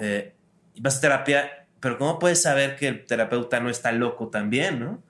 [0.00, 0.32] Eh,
[0.78, 5.02] vas a terapia, pero ¿cómo puedes saber que el terapeuta no está loco también, no?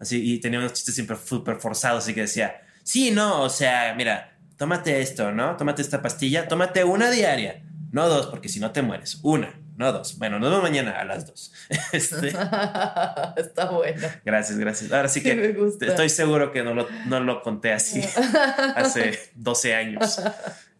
[0.00, 3.94] Así, y tenía unos chistes siempre súper forzados, así que decía, sí, no, o sea,
[3.96, 5.56] mira, tómate esto, ¿no?
[5.56, 9.18] Tómate esta pastilla, tómate una diaria, no dos, porque si no te mueres.
[9.22, 10.18] Una, no dos.
[10.18, 11.52] Bueno, nos vemos mañana a las dos.
[11.92, 12.28] Este,
[13.36, 14.20] Está buena.
[14.24, 14.92] gracias, gracias.
[14.92, 15.86] Ahora sí Sí, me que gusta.
[15.86, 18.02] estoy seguro que no lo, no lo conté así
[18.76, 20.20] hace 12 años.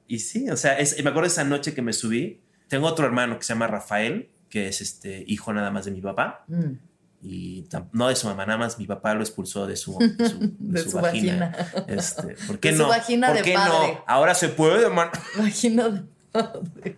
[0.07, 2.41] Y sí, o sea, es- me acuerdo esa noche que me subí.
[2.69, 6.01] Tengo otro hermano que se llama Rafael, que es este hijo nada más de mi
[6.01, 6.45] papá.
[6.49, 6.73] Mm,
[7.23, 10.39] Y no de su mamá, nada más mi papá lo expulsó de su, de su,
[10.39, 11.51] de De su su vagina.
[11.51, 11.85] vagina.
[11.89, 12.89] Este, ¿Por qué De su no?
[12.89, 13.93] vagina ¿Por de qué padre.
[13.95, 14.05] no?
[14.07, 15.11] Ahora se puede, man.
[15.37, 16.97] Vagina de padre.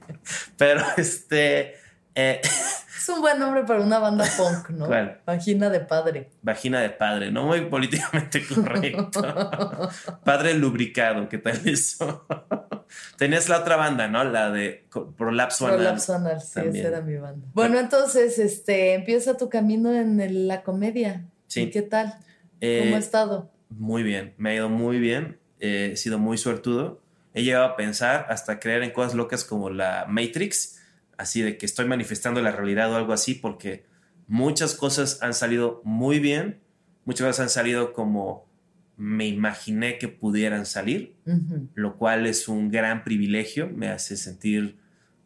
[0.59, 1.75] Pero este.
[2.15, 2.41] Eh,
[3.01, 4.87] Es un buen nombre para una banda punk, ¿no?
[4.87, 5.23] ¿Cuál?
[5.25, 6.29] Vagina de padre.
[6.43, 9.23] vagina de padre, no muy políticamente correcto.
[10.23, 12.27] padre lubricado, ¿qué tal eso?
[13.17, 14.23] Tenías la otra banda, ¿no?
[14.25, 14.87] La de
[15.17, 15.79] Prolapso Anal.
[15.79, 16.77] Prolapso anal, sí, También.
[16.77, 17.47] esa era mi banda.
[17.55, 21.25] Bueno, entonces, este, empieza tu camino en el- la comedia.
[21.47, 21.63] Sí.
[21.63, 22.15] ¿Y qué tal?
[22.61, 23.51] Eh, ¿Cómo ha estado?
[23.71, 25.39] Muy bien, me ha ido muy bien.
[25.61, 27.01] eh, he sido muy suertudo.
[27.35, 30.80] He llegado a pensar, hasta creer en cosas locas como la Matrix,
[31.21, 33.85] así de que estoy manifestando la realidad o algo así, porque
[34.27, 36.61] muchas cosas han salido muy bien,
[37.05, 38.49] muchas cosas han salido como
[38.97, 41.17] me imaginé que pudieran salir,
[41.75, 44.79] lo cual es un gran privilegio, me hace sentir,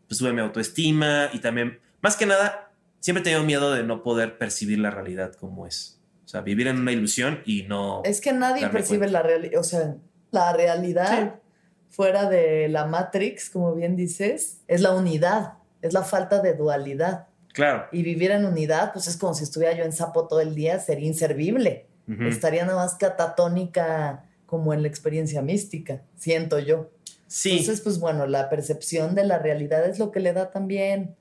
[0.09, 4.03] pues sube mi autoestima y también, más que nada, siempre he tenido miedo de no
[4.03, 6.01] poder percibir la realidad como es.
[6.25, 8.03] O sea, vivir en una ilusión y no...
[8.05, 9.97] Es que nadie percibe la realidad, o sea,
[10.31, 11.41] la realidad
[11.89, 15.55] fuera de la Matrix, como bien dices, es la unidad,
[15.85, 17.27] es la falta de dualidad.
[17.53, 17.87] Claro.
[17.93, 20.81] Y vivir en unidad, pues es como si estuviera yo en sapo todo el día,
[20.81, 21.87] sería inservible.
[22.07, 26.91] Estaría nada más catatónica como en la experiencia mística, siento yo.
[27.27, 27.53] Sí.
[27.53, 31.17] Entonces, pues bueno, la percepción de la realidad es lo que le da también.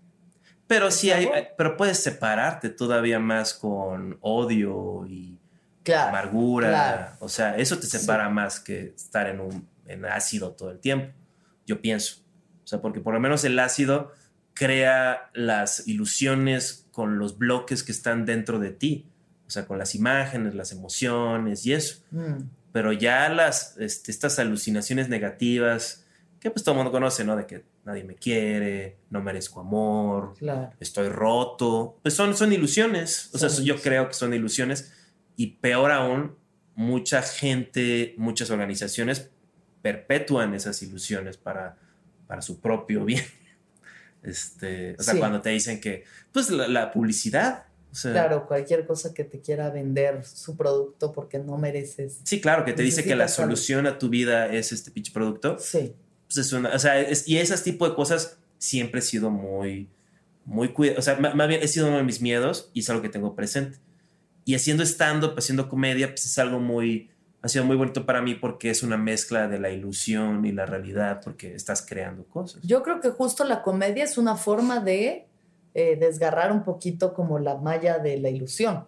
[0.67, 5.39] Pero sí hay, pero puedes separarte todavía más con odio y
[5.91, 7.15] amargura.
[7.19, 11.13] O sea, eso te separa más que estar en un en ácido todo el tiempo.
[11.65, 12.21] Yo pienso.
[12.63, 14.11] O sea, porque por lo menos el ácido
[14.63, 19.09] crea las ilusiones con los bloques que están dentro de ti
[19.45, 22.01] o sea, con las imágenes, las emociones y eso.
[22.11, 22.43] Mm.
[22.71, 26.07] Pero ya las, este, estas alucinaciones negativas,
[26.39, 27.35] que pues todo el mundo conoce, ¿no?
[27.35, 30.33] De que nadie me quiere, no merezco amor,
[30.79, 33.29] estoy roto, pues son, son ilusiones.
[33.33, 34.91] O sea, yo creo que son ilusiones.
[35.35, 36.35] Y peor aún,
[36.73, 39.29] mucha gente, muchas organizaciones
[39.81, 41.77] perpetúan esas ilusiones para,
[42.25, 43.25] para su propio bien.
[44.23, 47.65] Este, o sea, cuando te dicen que, pues la publicidad,
[48.01, 52.19] claro, cualquier cosa que te quiera vender su producto porque no mereces.
[52.23, 55.57] Sí, claro, que te dice que la solución a tu vida es este pinche producto.
[55.59, 55.93] Sí.
[56.27, 59.89] Pues es una, o sea, y ese tipo de cosas siempre he sido muy,
[60.45, 60.99] muy cuidado.
[60.99, 63.35] O sea, más bien he sido uno de mis miedos y es algo que tengo
[63.35, 63.77] presente.
[64.45, 67.09] Y haciendo stand-up, haciendo comedia, pues es algo muy,
[67.43, 70.65] ha sido muy bonito para mí porque es una mezcla de la ilusión y la
[70.65, 72.61] realidad porque estás creando cosas.
[72.63, 75.27] Yo creo que justo la comedia es una forma de
[75.73, 78.85] eh, desgarrar un poquito como la malla de la ilusión.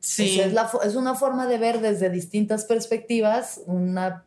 [0.00, 0.40] Sí.
[0.40, 4.24] es, es, una forma de ver desde distintas perspectivas una,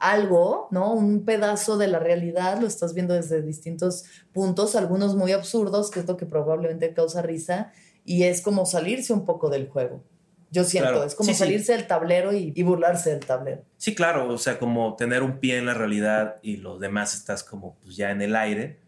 [0.00, 0.92] algo, ¿no?
[0.92, 6.00] Un pedazo de la realidad, lo estás viendo desde distintos puntos, algunos muy absurdos, que
[6.00, 7.72] es lo que probablemente causa risa,
[8.04, 10.02] y es como salirse un poco del juego.
[10.50, 13.62] Yo siento, es como salirse del tablero y, y, burlarse del tablero.
[13.76, 17.44] Sí, claro, o sea, como tener un pie en la realidad y los demás estás
[17.44, 18.78] como pues, ya en el aire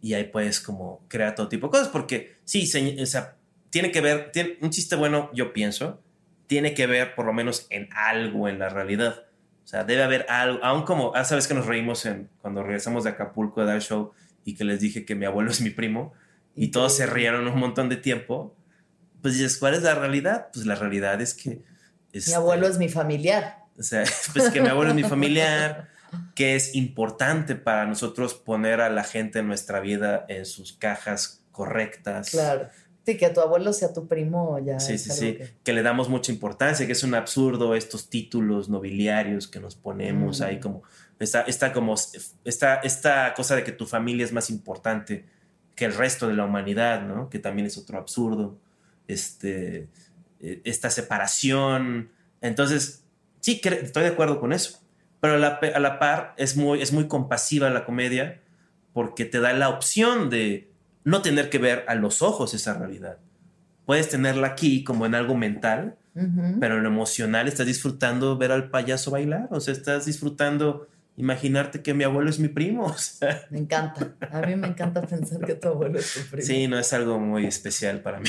[0.00, 2.68] y ahí puedes como crear todo tipo de cosas, porque sí,
[3.00, 3.36] o sea,
[3.70, 6.00] tiene que ver, tiene, un chiste bueno, yo pienso,
[6.46, 9.24] tiene que ver por lo menos en algo en la realidad.
[9.64, 13.04] O sea, debe haber algo, aún como, ah, sabes que nos reímos en, cuando regresamos
[13.04, 14.12] de Acapulco a dar show
[14.44, 16.12] y que les dije que mi abuelo es mi primo
[16.54, 18.54] y, todos se rieron un montón de tiempo.
[19.22, 20.48] Pues dices, ¿cuál es la realidad?
[20.52, 21.50] Pues la realidad es que...
[21.50, 21.62] mi
[22.12, 23.64] este, abuelo es mi familiar.
[23.78, 24.04] O sea,
[24.34, 25.88] pues que mi abuelo es mi familiar
[26.34, 31.42] que es importante para nosotros poner a la gente en nuestra vida en sus cajas
[31.52, 32.30] correctas.
[32.30, 32.68] Claro.
[33.04, 34.78] Sí, que tu abuelo sea tu primo ya.
[34.78, 35.38] Sí, sí, sí.
[35.64, 35.72] Que...
[35.72, 40.56] le damos mucha importancia, que es un absurdo estos títulos nobiliarios que nos ponemos ahí
[40.56, 40.60] mm.
[40.60, 40.82] como.
[41.18, 41.94] Esta, como
[42.44, 45.24] esta, esta cosa de que tu familia es más importante
[45.76, 47.30] que el resto de la humanidad, ¿no?
[47.30, 48.58] Que también es otro absurdo.
[49.08, 49.88] Este,
[50.40, 52.10] e, esta separación.
[52.40, 53.04] Entonces,
[53.40, 54.80] sí, estoy de acuerdo con eso.
[55.20, 55.38] Pero a
[55.78, 58.40] la, par es muy, es muy compasiva la comedia
[58.92, 60.68] porque te da la opción de
[61.04, 63.18] no tener que ver a los ojos esa realidad.
[63.86, 65.96] Puedes tenerla aquí como en algo mental,
[66.60, 71.82] pero en lo emocional estás disfrutando ver al payaso bailar, o sea, estás disfrutando imaginarte
[71.82, 72.94] que mi abuelo es mi primo.
[73.50, 74.14] Me encanta.
[74.30, 76.46] A mí me encanta pensar que tu abuelo es tu primo.
[76.46, 78.28] Sí, no es algo muy especial para mí.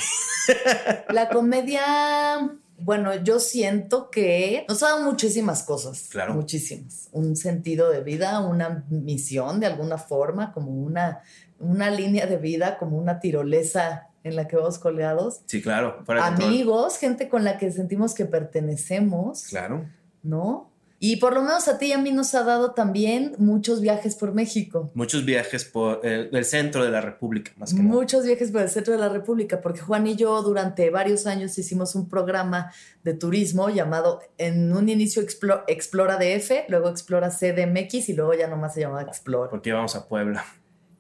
[1.10, 6.08] La comedia bueno, yo siento que nos ha dado muchísimas cosas.
[6.10, 6.34] Claro.
[6.34, 7.10] Muchísimas.
[7.12, 11.22] Un sentido de vida, una misión de alguna forma, como una,
[11.60, 15.42] una línea de vida, como una tirolesa en la que vamos colgados.
[15.46, 16.04] Sí, claro.
[16.08, 19.44] Amigos, gente con la que sentimos que pertenecemos.
[19.48, 19.86] Claro.
[20.24, 20.73] ¿No?
[21.06, 24.16] Y por lo menos a ti y a mí nos ha dado también muchos viajes
[24.16, 24.90] por México.
[24.94, 28.94] Muchos viajes por el, centro de la República, más que Muchos viajes por el centro
[28.94, 32.72] de la República, porque Juan y yo durante varios años hicimos un programa
[33.04, 38.74] de turismo llamado, en un inicio Explora DF, luego Explora CDMX y luego ya nomás
[38.74, 39.50] se llamaba Explora.
[39.50, 40.46] Porque íbamos a Puebla.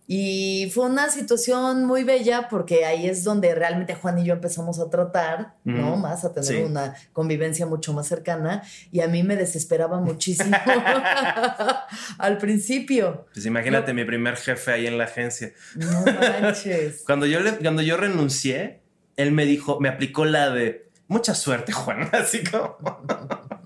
[0.06, 4.80] Y fue una situación muy bella porque ahí es donde realmente Juan y yo empezamos
[4.80, 5.96] a tratar, ¿no?
[5.96, 8.64] Más a tener una convivencia mucho más cercana.
[8.92, 10.56] Y a mí me desesperaba muchísimo
[12.18, 13.28] al principio.
[13.34, 15.54] Pues imagínate mi primer jefe ahí en la agencia.
[15.76, 17.04] No manches.
[17.06, 18.82] cuando, yo le, cuando yo renuncié,
[19.16, 22.10] él me dijo, me aplicó la de mucha suerte, Juan.
[22.12, 22.78] Así como.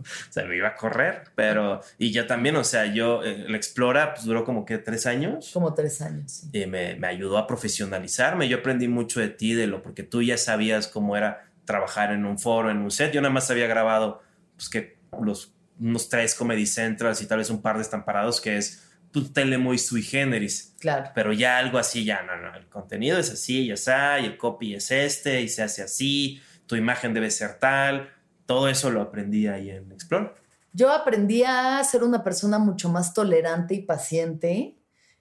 [0.29, 4.13] sea, me iba a correr, pero, y ya también, o sea, yo, eh, el Explora,
[4.13, 5.49] pues duró como que tres años.
[5.53, 6.31] Como tres años.
[6.31, 6.49] Sí.
[6.53, 8.47] Y me, me, ayudó a profesionalizarme.
[8.47, 12.25] Yo aprendí mucho de ti, de lo, porque tú ya sabías cómo era trabajar en
[12.25, 13.11] un foro, en un set.
[13.11, 14.21] Yo nada más había grabado,
[14.55, 18.57] pues que los, unos tres Comedy Centrals y tal vez un par de estamparados, que
[18.57, 20.75] es tu tele muy sui generis.
[20.79, 21.11] Claro.
[21.13, 22.55] Pero ya algo así, ya no, no.
[22.55, 26.41] El contenido es así, ya está, y el copy es este, y se hace así,
[26.65, 28.09] tu imagen debe ser tal
[28.47, 30.31] todo eso lo aprendí ahí en Explore.
[30.73, 34.79] Yo aprendí a ser una persona mucho más tolerante y paciente.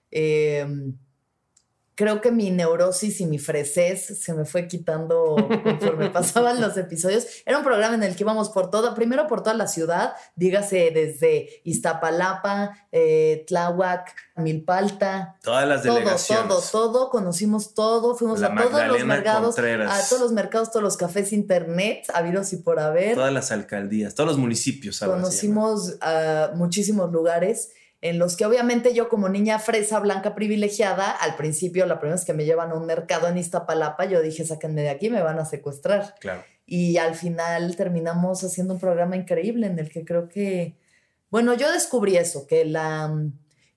[0.09, 0.65] Eh,
[1.97, 7.25] creo que mi neurosis y mi fresez se me fue quitando conforme pasaban los episodios.
[7.43, 10.91] Era un programa en el que íbamos por toda, primero por toda la ciudad, dígase
[10.91, 15.37] desde Iztapalapa, eh, Tláhuac, Milpalta.
[15.41, 16.47] Todas las delegaciones.
[16.47, 20.83] Todo, todo, todo, conocimos todo, fuimos a todos los mercados, a todos los mercados, todos
[20.83, 23.15] los cafés internet, habidos y por haber.
[23.15, 24.99] Todas las alcaldías, todos los municipios.
[24.99, 27.71] Conocimos a muchísimos lugares
[28.01, 32.25] en los que obviamente yo como niña fresa blanca privilegiada, al principio la primera vez
[32.25, 35.39] que me llevan a un mercado en Iztapalapa, yo dije, sáquenme de aquí, me van
[35.39, 36.15] a secuestrar.
[36.19, 36.43] Claro.
[36.65, 40.77] Y al final terminamos haciendo un programa increíble en el que creo que,
[41.29, 43.11] bueno, yo descubrí eso, que, la,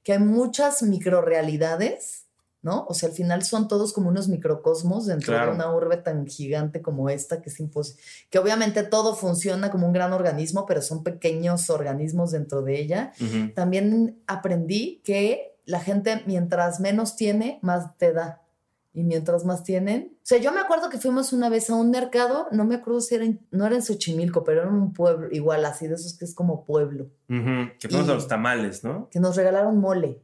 [0.02, 2.26] que hay muchas microrealidades
[2.62, 2.84] ¿no?
[2.88, 6.82] O sea, al final son todos como unos microcosmos dentro de una urbe tan gigante
[6.82, 11.02] como esta, que es imposible, que obviamente todo funciona como un gran organismo, pero son
[11.02, 13.12] pequeños organismos dentro de ella.
[13.54, 18.42] También aprendí que la gente mientras menos tiene, más te da.
[18.92, 20.16] Y mientras más tienen.
[20.16, 23.00] O sea, yo me acuerdo que fuimos una vez a un mercado, no me acuerdo
[23.00, 25.94] si era en, no era en Xochimilco, pero era en un pueblo, igual así, de
[25.94, 27.08] esos que es como pueblo.
[27.28, 29.08] Que fuimos a los tamales, ¿no?
[29.12, 30.20] Que nos regalaron mole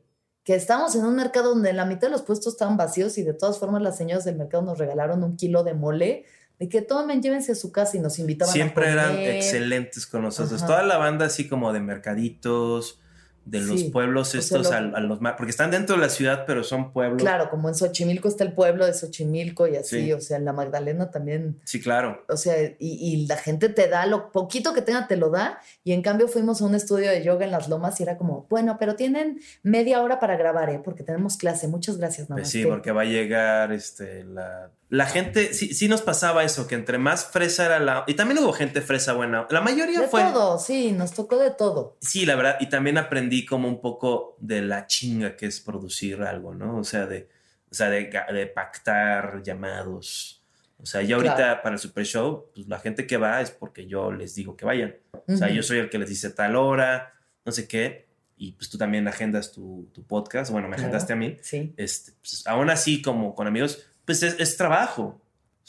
[0.47, 3.35] que estábamos en un mercado donde la mitad de los puestos estaban vacíos y de
[3.35, 6.25] todas formas las señoras del mercado nos regalaron un kilo de mole,
[6.61, 10.65] de que tomen, llévense a su casa y nos invitaban Siempre eran excelentes con nosotros.
[10.65, 13.01] Toda la banda así como de mercaditos,
[13.47, 17.23] de los pueblos estos a, los porque están dentro de la ciudad pero son pueblos
[17.23, 20.53] claro como en Xochimilco está el pueblo de Xochimilco y así o sea en la
[20.53, 24.83] Magdalena también sí claro o sea y, y, la gente te da lo poquito que
[24.83, 27.69] tenga te lo da y en cambio fuimos a un estudio de yoga en las
[27.69, 31.69] lomas y era como bueno pero tienen media hora para grabar eh porque tenemos clase
[31.69, 35.89] muchas gracias nada pues sí porque va a llegar este la la gente, sí, sí
[35.89, 38.05] nos pasaba eso, que entre más fresa era la...
[38.07, 39.47] Y también hubo gente fresa buena.
[39.51, 40.23] La mayoría de fue...
[40.23, 41.97] De todo, sí, nos tocó de todo.
[42.01, 42.57] Sí, la verdad.
[42.61, 46.79] Y también aprendí como un poco de la chinga que es producir algo, ¿no?
[46.79, 47.29] O sea, de,
[47.71, 50.43] o sea, de, pactar llamados.
[50.79, 53.87] O sea, yo ahorita para el Super Show, pues la gente que va es porque
[53.87, 54.95] yo les digo que vayan.
[55.27, 57.15] O sea, yo soy el que les dice tal hora,
[57.45, 58.07] no sé qué.
[58.39, 60.53] Y pues tú también agendas tu, tu podcast.
[60.53, 61.39] Bueno, me agendaste a mí.
[61.41, 61.73] Sí.
[61.77, 65.21] Este, pues, aún así, como con amigos pues es, trabajo.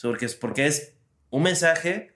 [0.01, 0.93] Porque es, porque es
[1.31, 2.13] un mensaje,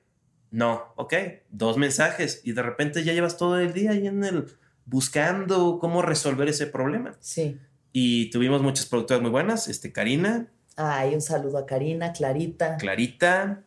[0.51, 1.13] no, ok,
[1.49, 4.45] dos mensajes y de repente ya llevas todo el día ahí en el
[4.85, 7.15] buscando cómo resolver ese problema.
[7.19, 7.59] Sí.
[7.93, 10.47] Y tuvimos muchas productoras muy buenas, este, Karina.
[10.75, 12.77] Ay, un saludo a Karina, Clarita.
[12.77, 13.63] Clarita.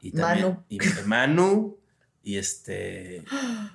[0.00, 0.62] Y Manu.
[0.68, 1.78] Y Manu.
[2.22, 3.24] Y este.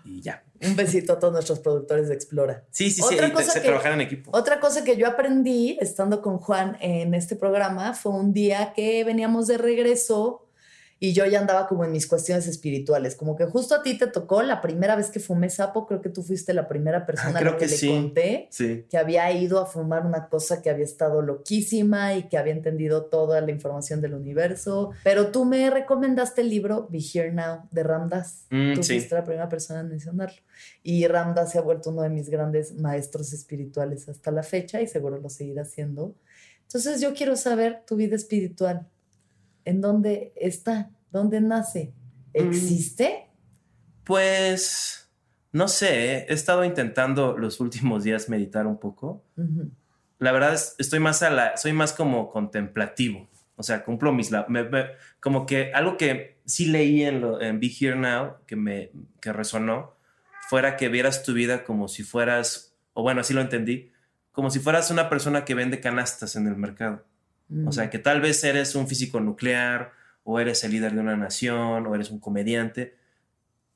[0.05, 0.43] Y ya.
[0.61, 2.63] Un besito a todos nuestros productores de Explora.
[2.71, 3.17] Sí, sí, sí.
[3.31, 4.31] Cosa trabajar en equipo.
[4.33, 9.03] Otra cosa que yo aprendí estando con Juan en este programa fue un día que
[9.03, 10.45] veníamos de regreso
[11.03, 14.07] y yo ya andaba como en mis cuestiones espirituales, como que justo a ti te
[14.07, 17.39] tocó la primera vez que fumé sapo, creo que tú fuiste la primera ah, persona
[17.39, 18.49] a la que, le conté
[18.89, 23.07] que había ido a fumar una cosa que había estado loquísima y que había entendido
[23.07, 27.83] toda la información del universo, pero tú me recomendaste el libro Be Here Now de
[27.83, 28.45] Ramdas.
[28.49, 30.41] Mm, tú fuiste la primera persona en mencionarlo.
[30.83, 34.87] Y Ramdas se ha vuelto uno de mis grandes maestros espirituales hasta la fecha y
[34.87, 36.15] seguro lo seguirá siendo.
[36.61, 38.87] Entonces yo quiero saber tu vida espiritual.
[39.65, 40.92] ¿En dónde está?
[41.13, 41.93] ¿Dónde nace?
[42.33, 42.47] Mm.
[42.47, 43.27] ¿Existe?
[44.03, 45.09] Pues,
[45.51, 49.23] no sé, he estado intentando los últimos días meditar un poco.
[50.17, 53.29] La verdad es, estoy más a la, soy más como contemplativo.
[53.55, 54.31] O sea, cumplo mis,
[55.19, 58.89] como que algo que sí leí en, lo, en Be Here Now, que me,
[59.21, 59.95] que resonó,
[60.49, 63.91] fuera que vieras tu vida como si fueras, o bueno, así lo entendí,
[64.31, 67.05] como si fueras una persona que vende canastas en el mercado.
[67.67, 69.91] O sea, que tal vez eres un físico nuclear,
[70.23, 72.95] o eres el líder de una nación, o eres un comediante.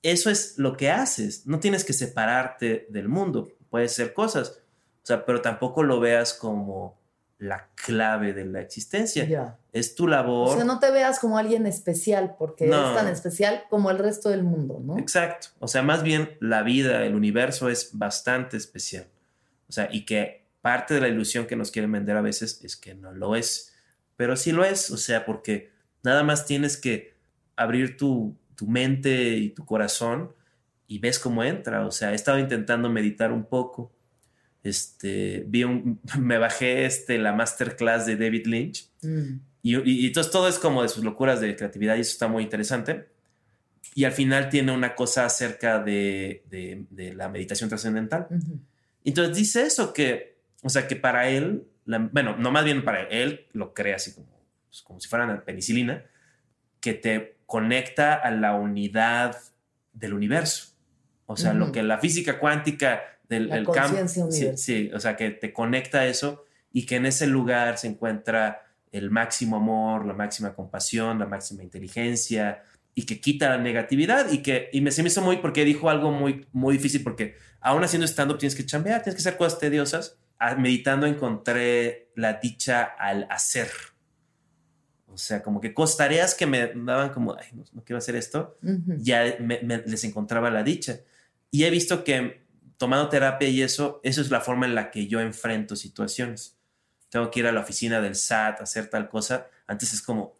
[0.01, 1.45] Eso es lo que haces.
[1.47, 3.51] No tienes que separarte del mundo.
[3.69, 4.61] Puedes ser cosas.
[5.03, 6.97] O sea, pero tampoco lo veas como
[7.39, 9.57] la clave de la existencia.
[9.71, 10.49] Es tu labor.
[10.49, 14.29] O sea, no te veas como alguien especial, porque es tan especial como el resto
[14.29, 14.97] del mundo, ¿no?
[14.97, 15.49] Exacto.
[15.59, 19.07] O sea, más bien la vida, el universo es bastante especial.
[19.69, 22.75] O sea, y que parte de la ilusión que nos quieren vender a veces es
[22.75, 23.73] que no lo es.
[24.15, 25.69] Pero sí lo es, o sea, porque
[26.07, 27.13] nada más tienes que
[27.55, 28.35] abrir tu,
[28.65, 30.31] mente y tu corazón
[30.87, 31.85] y ves cómo entra.
[31.85, 33.91] O sea, he estado intentando meditar un poco.
[34.63, 38.89] Este, vi un, me bajé este, la masterclass de David Lynch.
[39.03, 39.39] Mm.
[39.63, 42.43] Y, y, entonces todo es como de sus locuras de creatividad y eso está muy
[42.43, 43.09] interesante.
[43.93, 48.27] Y al final tiene una cosa acerca de, de, de la meditación trascendental.
[49.03, 53.01] Entonces dice eso, que, o sea, que para él, la- bueno, no más bien para
[53.01, 54.27] él, él lo cree así como,
[54.67, 56.05] pues, como si fuera una penicilina,
[56.79, 59.37] que te conecta a la unidad
[59.93, 60.73] del universo.
[61.25, 61.73] O sea, lo Ujú.
[61.73, 64.07] que la física cuántica del La el campo.
[64.07, 67.87] Sí, sí, o sea, que te conecta a eso y que en ese lugar se
[67.87, 72.63] encuentra el máximo amor, la máxima compasión, la máxima inteligencia
[72.95, 75.89] y que quita la negatividad y que y me se me hizo muy porque dijo
[75.89, 79.37] algo muy muy difícil porque aún haciendo stand up tienes que chambear, tienes que hacer
[79.37, 80.17] cosas tediosas.
[80.39, 83.69] Ah, Meditando encontré la dicha al hacer.
[85.17, 88.15] O sea, como que cosas, tareas que me daban como, ay, no, no quiero hacer
[88.15, 88.59] esto,
[88.99, 90.99] ya me- me- les encontraba la dicha.
[91.49, 92.45] Y he visto que
[92.77, 96.55] tomando terapia y eso, eso es la forma en la que yo enfrento situaciones.
[97.09, 99.47] Tengo que ir a la oficina del SAT a hacer tal cosa.
[99.65, 100.37] Antes es como,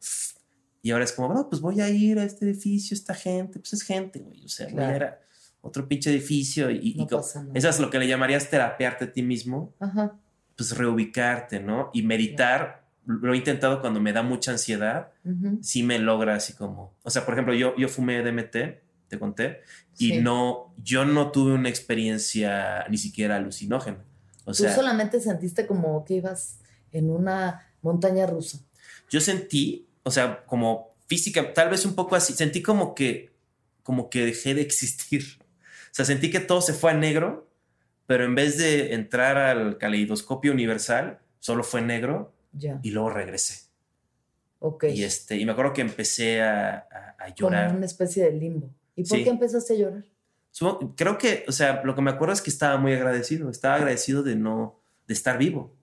[0.84, 3.74] y ahora es como, bueno, pues voy a ir a este edificio, esta gente, pues
[3.74, 4.46] es gente, güey.
[4.46, 5.20] O sea, voy a ir a
[5.62, 7.08] otro pinche edificio y, No
[7.56, 10.16] eso es lo que le llamarías terapearte a ti mismo, Ajá.
[10.56, 11.90] pues reubicarte, ¿no?
[11.94, 15.60] Y meditar, lo he intentado cuando me da mucha ansiedad, Ujú.
[15.62, 19.62] sí me logra así como, o sea, por ejemplo, yo, yo fumé DMT, te conté,
[19.98, 20.20] y Sí.
[20.22, 24.04] no, yo no tuve una experiencia ni siquiera alucinógena.
[24.44, 26.60] O Tú sea, solamente sentiste como que ibas
[26.92, 28.60] en una montaña rusa.
[29.10, 33.32] yo sentí, o sea, como física, tal vez un poco así, sentí como que,
[33.84, 35.24] como que dejé de existir.
[35.42, 37.50] O sea, sentí que todo se fue a negro,
[38.06, 42.80] pero en vez de entrar al caleidoscopio universal, solo fue negro Ya.
[42.84, 43.68] y luego regresé.
[44.60, 44.86] Ok.
[44.86, 47.76] Y, este, y me acuerdo que empecé a, a- a Como llorar.
[47.76, 48.70] una especie de limbo.
[48.96, 49.24] ¿Y por Sí.
[49.24, 50.04] qué empezaste a llorar?
[50.96, 53.50] Creo que, o sea, lo que me acuerdo es que estaba muy agradecido.
[53.52, 55.76] Estaba agradecido de no, de estar vivo.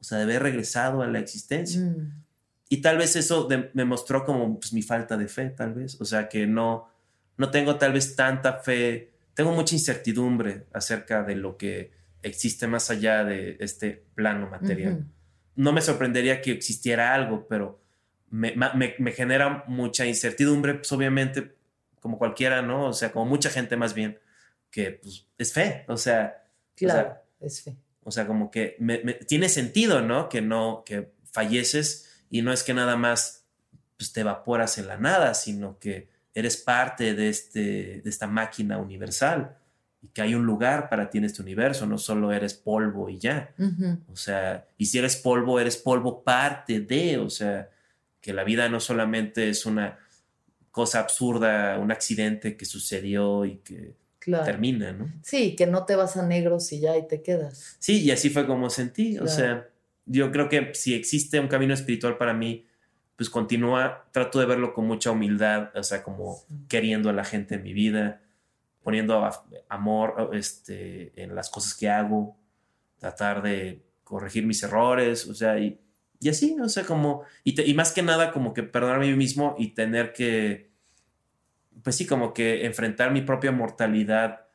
[0.00, 1.80] O sea, de haber regresado a la existencia.
[1.80, 2.22] Mm.
[2.68, 6.00] Y tal vez eso de- me mostró como pues, mi falta de fe, tal vez.
[6.00, 6.88] O sea, que no,
[7.36, 9.10] no tengo tal vez tanta fe.
[9.34, 11.90] Tengo mucha incertidumbre acerca de lo que
[12.22, 14.92] existe más allá de este plano material.
[14.92, 15.04] Ujú.
[15.58, 17.80] No me sorprendería que existiera algo, pero
[18.30, 21.54] me, me- me genera mucha incertidumbre, pues obviamente,
[22.00, 22.86] como cualquiera, ¿no?
[22.86, 24.18] O sea, como mucha gente más bien,
[24.70, 25.84] que pues, es fe.
[25.88, 26.44] O sea,
[26.76, 27.74] Claro, es fe.
[28.04, 30.28] o sea, como que me- tiene sentido, ¿no?
[30.28, 33.44] Que no, que falleces y no es que nada más
[33.96, 38.78] pues, te evaporas en la nada, sino que eres parte de, este, de esta máquina
[38.78, 39.58] universal
[40.00, 43.18] y que hay un lugar para ti en este universo, no solo eres polvo y
[43.18, 43.52] ya.
[43.58, 43.98] Ujú.
[44.12, 47.68] O sea, y si eres polvo, eres polvo parte de, o sea,
[48.20, 49.98] que la vida no solamente es una
[50.70, 54.44] cosa absurda, un accidente que sucedió y que Claro.
[54.44, 55.10] termina, ¿no?
[55.22, 57.76] Sí, que no te vas a negros y ya y te quedas.
[57.78, 59.16] Sí, y así fue como sentí.
[59.16, 59.36] O Claro.
[59.36, 59.68] sea,
[60.06, 62.66] yo creo que si existe un camino espiritual para mí,
[63.16, 66.54] pues continúa, trato de verlo con mucha humildad, o sea, como Sí.
[66.68, 68.20] queriendo a la gente en mi vida,
[68.82, 72.36] poniendo a- amor este, en las cosas que hago,
[72.98, 75.80] tratar de corregir mis errores, o sea, y,
[76.20, 79.10] y así, o sea, como, y, te- y más que nada como que perdonarme a
[79.10, 80.70] mí mismo y tener que,
[81.82, 84.46] pues sí, como que enfrentar mi propia mortalidad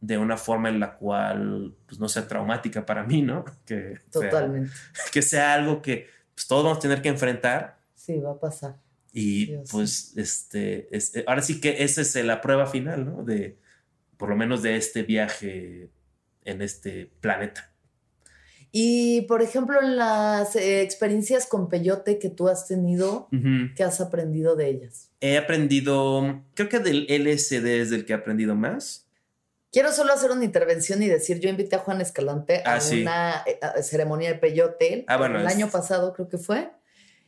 [0.00, 3.44] de una forma en la cual pues no sea traumática para mí, ¿no?
[3.66, 4.72] Que sea, Totalmente.
[5.12, 8.76] que sea algo que pues, todos vamos a tener que enfrentar Sí, va a pasar.
[9.12, 13.22] Y pues este es- ahora sí que esa es la prueba final, ¿no?
[13.24, 13.56] De
[14.16, 15.90] por lo menos de este viaje
[16.44, 17.72] en este planeta.
[18.72, 23.74] Y, por ejemplo, en las eh, experiencias con peyote que tú has tenido, Ujú.
[23.74, 25.10] ¿qué has aprendido de ellas?
[25.20, 29.06] He aprendido, creo que del LSD es del que he aprendido más.
[29.72, 33.02] Quiero solo hacer una intervención y decir, yo invité a Juan Escalante a Ah, sí.
[33.02, 36.70] una eh, a- ceremonia de peyote Ah, bueno, el es- año pasado creo que fue.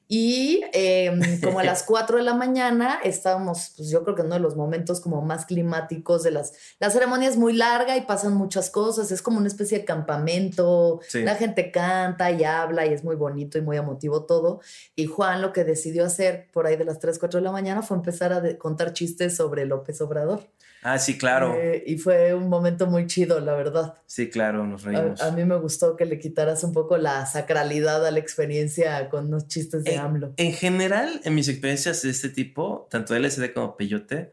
[0.08, 1.10] Y eh,
[1.42, 4.40] como a las 4 de la mañana estábamos, pues yo creo que en uno de
[4.40, 6.52] los momentos como más climáticos de las...
[6.80, 11.00] La ceremonia es muy larga y pasan muchas cosas, es como una especie de campamento,
[11.08, 11.22] Sí.
[11.22, 14.60] la gente canta y habla y es muy bonito y muy emotivo todo.
[14.94, 17.82] Y Juan lo que decidió hacer por ahí de las 3, 4 de la mañana
[17.82, 20.46] fue empezar a contar chistes sobre López Obrador.
[20.82, 21.54] Ah, sí, claro.
[21.56, 23.94] Eh, y fue un momento muy chido, la verdad.
[24.06, 25.22] Sí, claro, nos reímos.
[25.22, 29.08] A, a mí me gustó que le quitaras un poco la sacralidad a la experiencia
[29.08, 30.34] con unos chistes de Eh, AMLO.
[30.36, 34.32] En general, en mis experiencias de este tipo, tanto LSD como peyote,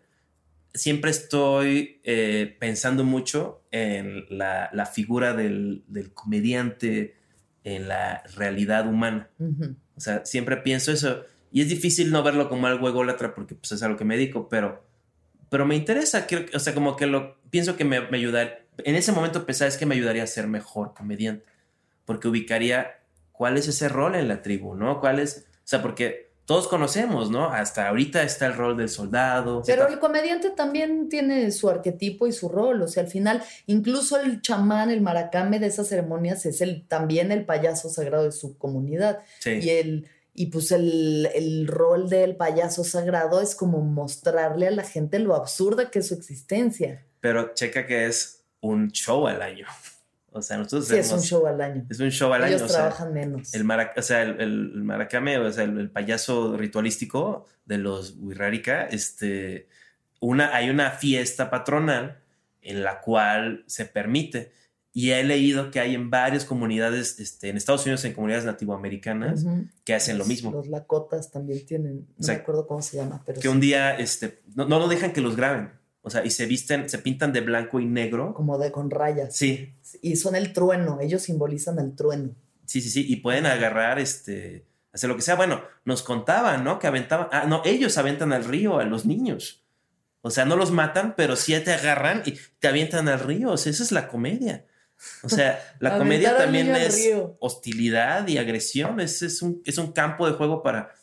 [0.73, 7.15] siempre estoy eh, pensando mucho en la, la figura del, del comediante
[7.63, 9.29] en la realidad humana.
[9.95, 11.23] O sea, siempre pienso eso.
[11.51, 14.15] Y es difícil no verlo como algo ególatra porque pues, es a lo que me
[14.17, 14.88] dedico, pero
[15.49, 18.95] pero me interesa, quiero, o sea, como que lo pienso que me, me ayudaría, en
[18.95, 21.45] ese momento pensaba es que me ayudaría a ser mejor comediante,
[22.05, 22.99] porque ubicaría
[23.31, 24.99] cuál es ese rol en la tribu, ¿no?
[24.99, 27.53] ¿Cuál es, o sea, porque todos conocemos, ¿no?
[27.53, 29.61] Hasta ahorita está el rol del soldado.
[29.67, 34.19] Pero el comediante también tiene su arquetipo y su rol, o sea, al final, incluso
[34.19, 38.57] el chamán, el maracame de esas ceremonias es el, también el payaso sagrado de su
[38.57, 39.19] comunidad.
[39.37, 39.59] Sí.
[39.61, 40.07] Y el
[40.39, 45.35] y pues el, el, rol del payaso sagrado es como mostrarle a la gente lo
[45.35, 47.05] absurda que es su existencia.
[47.19, 49.67] Pero checa que es un show al año.
[50.31, 51.87] O sea, nosotros sí, es un show al año.
[51.89, 52.65] Es un show al Ellos año.
[52.65, 53.53] Ellos trabajan o sea, menos.
[53.55, 58.15] El, marac o sea, el, el, maracame, o sea, el, el, payaso ritualístico de los
[58.19, 59.67] Wixárika, este,
[60.19, 62.19] una, hay una fiesta patronal
[62.61, 64.51] en la cual se permite.
[64.91, 69.43] Y he leído que hay en varias comunidades, este, en Estados Unidos, en comunidades nativoamericanas,
[69.43, 69.71] uh -huh.
[69.83, 70.51] que hacen los, lo mismo.
[70.51, 73.39] Los lakotas también tienen, no o sea, me acuerdo cómo se llama, pero.
[73.39, 73.53] Que sí.
[73.53, 75.71] un día este, no, no, dejan que los graben.
[76.01, 78.33] O sea, y se visten, se pintan de blanco y negro.
[78.33, 79.35] Como de con rayas.
[79.35, 79.75] Sí.
[80.01, 82.33] Y son el trueno, ellos simbolizan el trueno.
[82.65, 83.05] Sí, sí, sí.
[83.07, 85.35] Y pueden agarrar, este, hacer lo que sea.
[85.35, 86.79] Bueno, nos contaban, ¿no?
[86.79, 87.27] Que aventaban.
[87.31, 89.65] Ah, no, ellos aventan al río a los niños.
[90.21, 93.51] O sea, no los matan, pero sí te agarran y te avientan al río.
[93.51, 94.65] O sea, esa es la comedia.
[95.23, 98.99] O sea, la comedia también es hostilidad y agresión.
[98.99, 100.93] Es, es, un, es un campo de juego para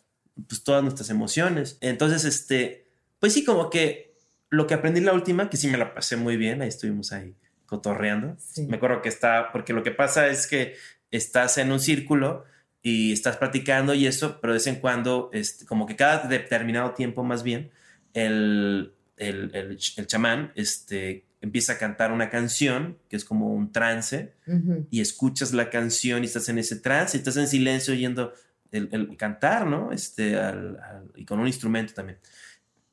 [0.49, 1.79] pues, todas nuestras emociones.
[1.81, 2.87] Entonces, este,
[3.19, 4.15] pues sí, como que
[4.51, 7.35] lo que aprendí la última, que sí me la pasé muy bien, ahí estuvimos ahí
[7.67, 8.37] cotorreando.
[8.39, 8.67] Sí.
[8.67, 10.77] Me acuerdo que está, porque lo que pasa es que
[11.11, 12.45] estás en un círculo
[12.83, 16.93] y estás practicando y eso, pero de vez en cuando, este, como que cada determinado
[16.93, 17.71] tiempo más bien,
[18.15, 23.73] el, el, el, el chamán este, empieza a cantar una canción que es como un
[23.73, 24.87] trance Uh -huh.
[24.91, 28.33] y escuchas la canción y estás en ese trance y estás en silencio oyendo
[28.73, 29.93] el, el cantar, ¿no?
[29.93, 32.19] Este, al, al, y con un instrumento también.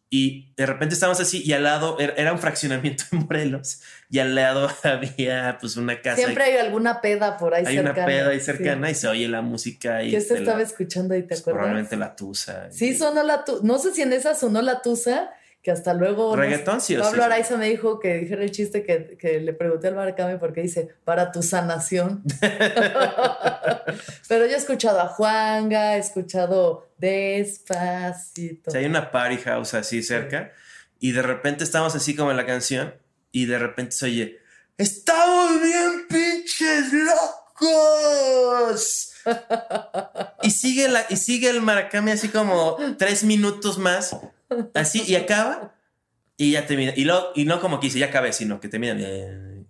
[0.10, 3.82] Y de repente estábamos así y al lado era, era, un fraccionamiento en Morelos
[4.12, 6.18] y al lado había pues una casa.
[6.18, 7.94] Siempre hay alguna peda por ahí hay cercana.
[7.96, 8.92] una peda ahí cercana sí.
[8.92, 10.04] y se oye la música.
[10.04, 11.62] Y ¿Qué se estaba la, escuchando ahí, te pues, acuerdas?
[11.62, 12.72] Probablemente la tusa.
[12.72, 13.62] Sí, sonó la tusa.
[13.64, 15.32] No sé si en esa sonó la tusa
[15.64, 19.18] que hasta luego reggaetón sí Pablo sí, Araiza me dijo que dijera el chiste que,
[19.18, 22.22] que le pregunté al Maracame porque dice para tu sanación
[24.28, 28.70] pero yo he escuchado a Juanga he escuchado despacito.
[28.70, 30.52] O sea, hay una party house así cerca
[31.00, 32.94] y de repente estamos así como en la canción
[33.32, 34.40] y de repente se oye
[34.78, 36.92] estamos bien pinches
[37.62, 39.14] locos
[40.44, 44.14] y sigue la y sigue el Maracame así como tres minutos más
[44.74, 45.76] así y acaba
[46.38, 48.96] y ya termina y, lo, y no como que dice ya acabé sino que termina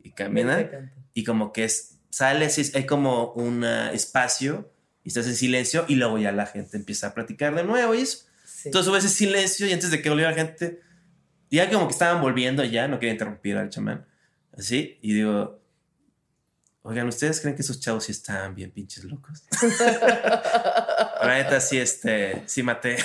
[0.02, 4.72] y camina y como que es, sale así hay como un espacio
[5.04, 8.02] y estás en silencio y luego ya la gente empieza a platicar de nuevo y
[8.02, 8.70] eso sí.
[8.70, 10.82] entonces subes ese silencio y antes de que volviera la gente
[11.50, 14.06] ya como que estaban volviendo ya no quería interrumpir al chamán
[14.58, 15.63] así y digo
[16.86, 19.44] Oigan, ¿ustedes creen que esos chavos sí estaban bien pinches locos?
[21.24, 22.98] La neta sí, este, sí maté.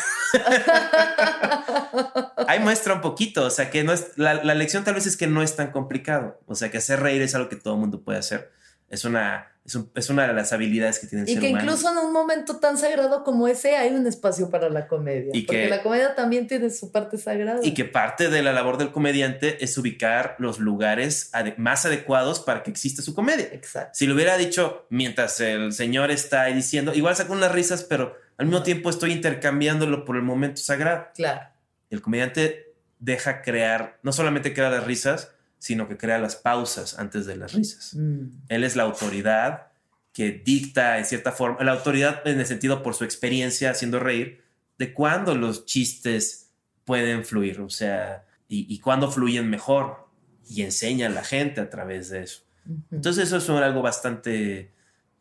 [2.49, 5.17] Ahí muestra un poquito, o sea que no es, la, la, lección tal vez es
[5.17, 7.81] que no es tan complicado, o sea que hacer reír es algo que todo el
[7.81, 8.51] mundo puede hacer.
[8.89, 11.51] Es una, es, un, es una de las habilidades que tiene el y ser que
[11.51, 15.31] incluso en un momento tan sagrado como ese hay un espacio para la comedia.
[15.35, 17.61] Y porque que, la comedia también tiene su parte sagrada.
[17.63, 22.41] Y que parte de la labor del comediante es ubicar los lugares ade más adecuados
[22.41, 23.49] para que exista su comedia.
[23.53, 23.91] Exacto.
[23.93, 28.17] Si lo hubiera dicho mientras el señor está ahí diciendo, igual saco unas risas, pero
[28.39, 31.09] al mismo tiempo estoy intercambiándolo por el momento sagrado.
[31.15, 31.47] Claro.
[31.91, 37.27] El comediante deja crear, no solamente crea las risas, sino que crea las pausas antes
[37.27, 37.95] de las risas.
[37.95, 38.29] Mm.
[38.49, 39.69] Él es la autoridad
[40.13, 44.43] que dicta en cierta forma, la autoridad en el sentido por su experiencia haciendo reír,
[44.79, 46.51] de cuándo los chistes
[46.85, 50.09] pueden fluir, o sea, y, y cuándo fluyen mejor,
[50.49, 52.43] y enseña a la gente a través de eso.
[52.67, 52.83] Uh -huh.
[52.93, 54.73] Entonces eso es algo bastante,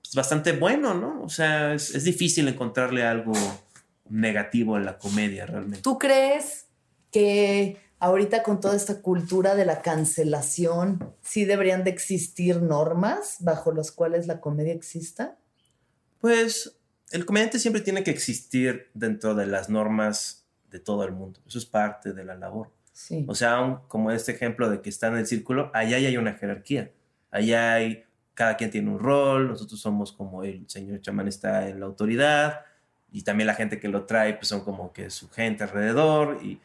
[0.02, 1.22] pues bastante bueno, ¿no?
[1.22, 3.34] O sea, es, es difícil encontrarle algo
[4.10, 5.82] negativo en la comedia realmente.
[5.82, 6.68] ¿Tú crees
[7.12, 13.72] que ahorita con toda esta cultura de la cancelación, sí deberían de existir normas bajo
[13.72, 15.38] las cuales la comedia exista?
[16.20, 16.78] Pues
[17.12, 21.40] el comediante siempre tiene que existir dentro de las normas de todo el mundo.
[21.48, 22.72] Eso es parte de la labor.
[22.92, 23.26] Sí.
[23.28, 26.92] O sea, como este ejemplo de que está en el círculo, allá hay una jerarquía.
[27.32, 31.80] Allá hay, cada quien tiene un rol, nosotros somos como el señor chamán está en
[31.80, 32.62] la autoridad
[33.12, 36.60] y también la gente que lo trae pues son como que su gente alrededor y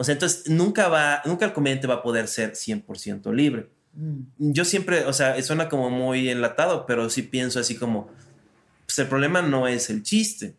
[0.00, 3.68] o sea, entonces nunca va, nunca el comediante va a poder ser 100% libre.
[3.92, 4.52] Mm.
[4.52, 8.08] Yo siempre, o sea, suena como muy enlatado, pero sí pienso así como,
[8.86, 10.54] pues el problema no es el chiste.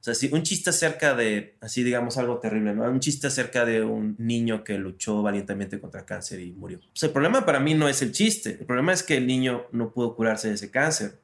[0.00, 2.82] O sea, si un chiste acerca de, así digamos, algo terrible, ¿no?
[2.90, 6.80] Un chiste acerca de un niño que luchó valientemente contra cáncer y murió.
[6.80, 8.56] Pues el problema para mí no es el chiste.
[8.58, 11.20] El problema es que el niño no pudo curarse de ese cáncer.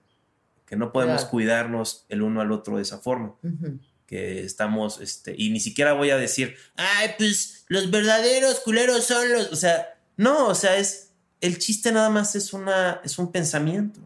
[0.64, 1.30] Que no podemos Claro.
[1.32, 3.34] cuidarnos el uno al otro de esa forma.
[3.42, 3.80] Ujú.
[4.08, 9.30] Que estamos, este, y ni siquiera voy a decir, ay, pues los verdaderos culeros son
[9.30, 9.52] los.
[9.52, 11.12] O sea, no, o sea, es.
[11.40, 13.00] El chiste nada más es una.
[13.04, 14.00] es un pensamiento.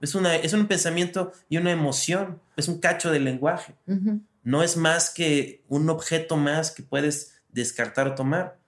[0.00, 2.40] Es, una, es un pensamiento y una emoción.
[2.56, 4.20] Es un cacho del lenguaje Ujú.
[4.42, 8.58] no es más que un objeto más que puedes descartar o tomar.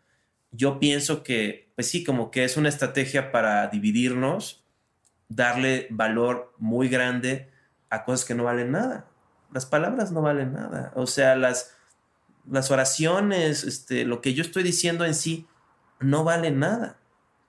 [0.52, 4.62] Yo pienso que, pues sí, como que es una estrategia para dividirnos,
[5.28, 7.50] darle valor muy grande
[7.90, 9.08] a cosas que no valen nada.
[9.54, 10.92] Las palabras no valen nada.
[10.96, 11.74] O sea, las,
[12.50, 15.46] las oraciones, este, lo que yo estoy diciendo en sí,
[16.00, 16.98] no vale nada.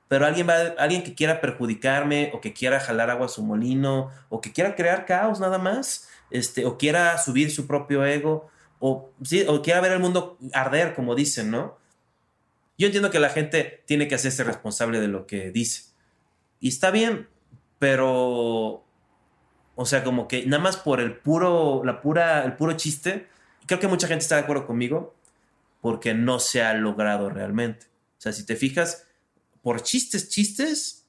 [0.08, 4.12] Pero alguien, va, alguien que quiera perjudicarme o que quiera jalar agua a su molino
[4.30, 8.50] o que quiera crear caos nada más, este, o quiera subir su propio ego
[8.80, 11.76] o, sí, o quiera ver el mundo arder, como dicen, ¿no?
[12.78, 15.86] Yo entiendo que la gente tiene que hacerse responsable de lo que dice.
[16.60, 17.28] Y está bien,
[17.80, 18.85] pero,
[19.76, 23.28] o sea, como que nada más por el puro, la pura, el puro chiste,
[23.66, 25.14] creo que mucha gente está de acuerdo conmigo
[25.82, 27.86] porque no se ha logrado realmente.
[28.18, 29.06] O sea, si te fijas,
[29.62, 31.06] por chistes, chistes,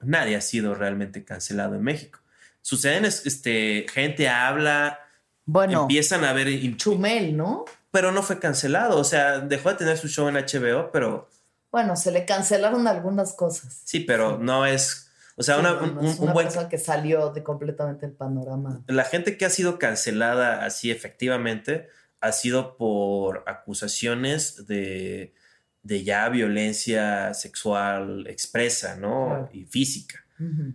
[0.00, 2.20] nadie ha sido realmente cancelado en México.
[2.62, 5.00] Suceden, es- este, gente habla,
[5.44, 7.64] Bueno, empiezan a ver, Chumel, ¿no?
[7.90, 8.98] pero no fue cancelado.
[8.98, 11.28] O sea, dejó de tener su show en HBO, pero
[11.72, 13.80] Bueno, se le cancelaron algunas cosas.
[13.84, 15.05] sí, pero no es,
[15.36, 18.82] o sea, una- Sí, un- un una buen, persona que salió de completamente el panorama.
[18.88, 21.88] la gente que ha sido cancelada así efectivamente
[22.20, 25.34] ha sido por acusaciones de,
[25.82, 29.26] de ya violencia sexual expresa, ¿no?
[29.28, 29.48] Claro.
[29.52, 30.24] Y física.
[30.40, 30.72] Ujú.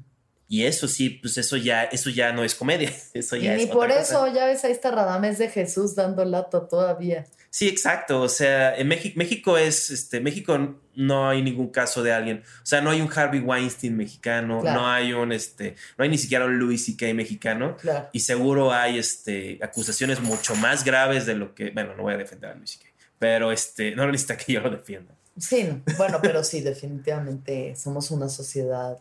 [0.51, 2.91] Y eso sí, pues eso ya, eso ya no es comedia.
[3.13, 4.33] Eso Y ya ni es por otra eso, cosa.
[4.33, 7.25] ya ves, ahí está Radamés de Jesús dando lato todavía.
[7.49, 8.19] Sí, exacto.
[8.19, 12.43] O sea, en México, México es, este, México no hay ningún caso de alguien.
[12.63, 14.81] O sea, no hay un Harvey Weinstein mexicano, Claro.
[14.81, 17.13] no hay un, este, no hay ni siquiera un Louis C.K.
[17.13, 17.77] mexicano.
[17.77, 18.09] Claro.
[18.11, 22.17] Y seguro hay, este, acusaciones mucho más graves de lo que, bueno, no voy a
[22.17, 22.89] defender a Louis C.K.
[23.19, 25.15] Pero, este, no necesita que yo lo defienda.
[25.39, 25.81] Sí, no.
[25.97, 28.97] bueno, pero sí, definitivamente somos una sociedad.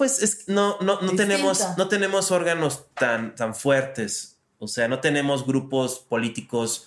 [0.00, 1.24] Pues es, no, no, no Distinta.
[1.26, 4.38] tenemos, no tenemos órganos tan, tan fuertes.
[4.58, 6.86] O sea, no tenemos grupos políticos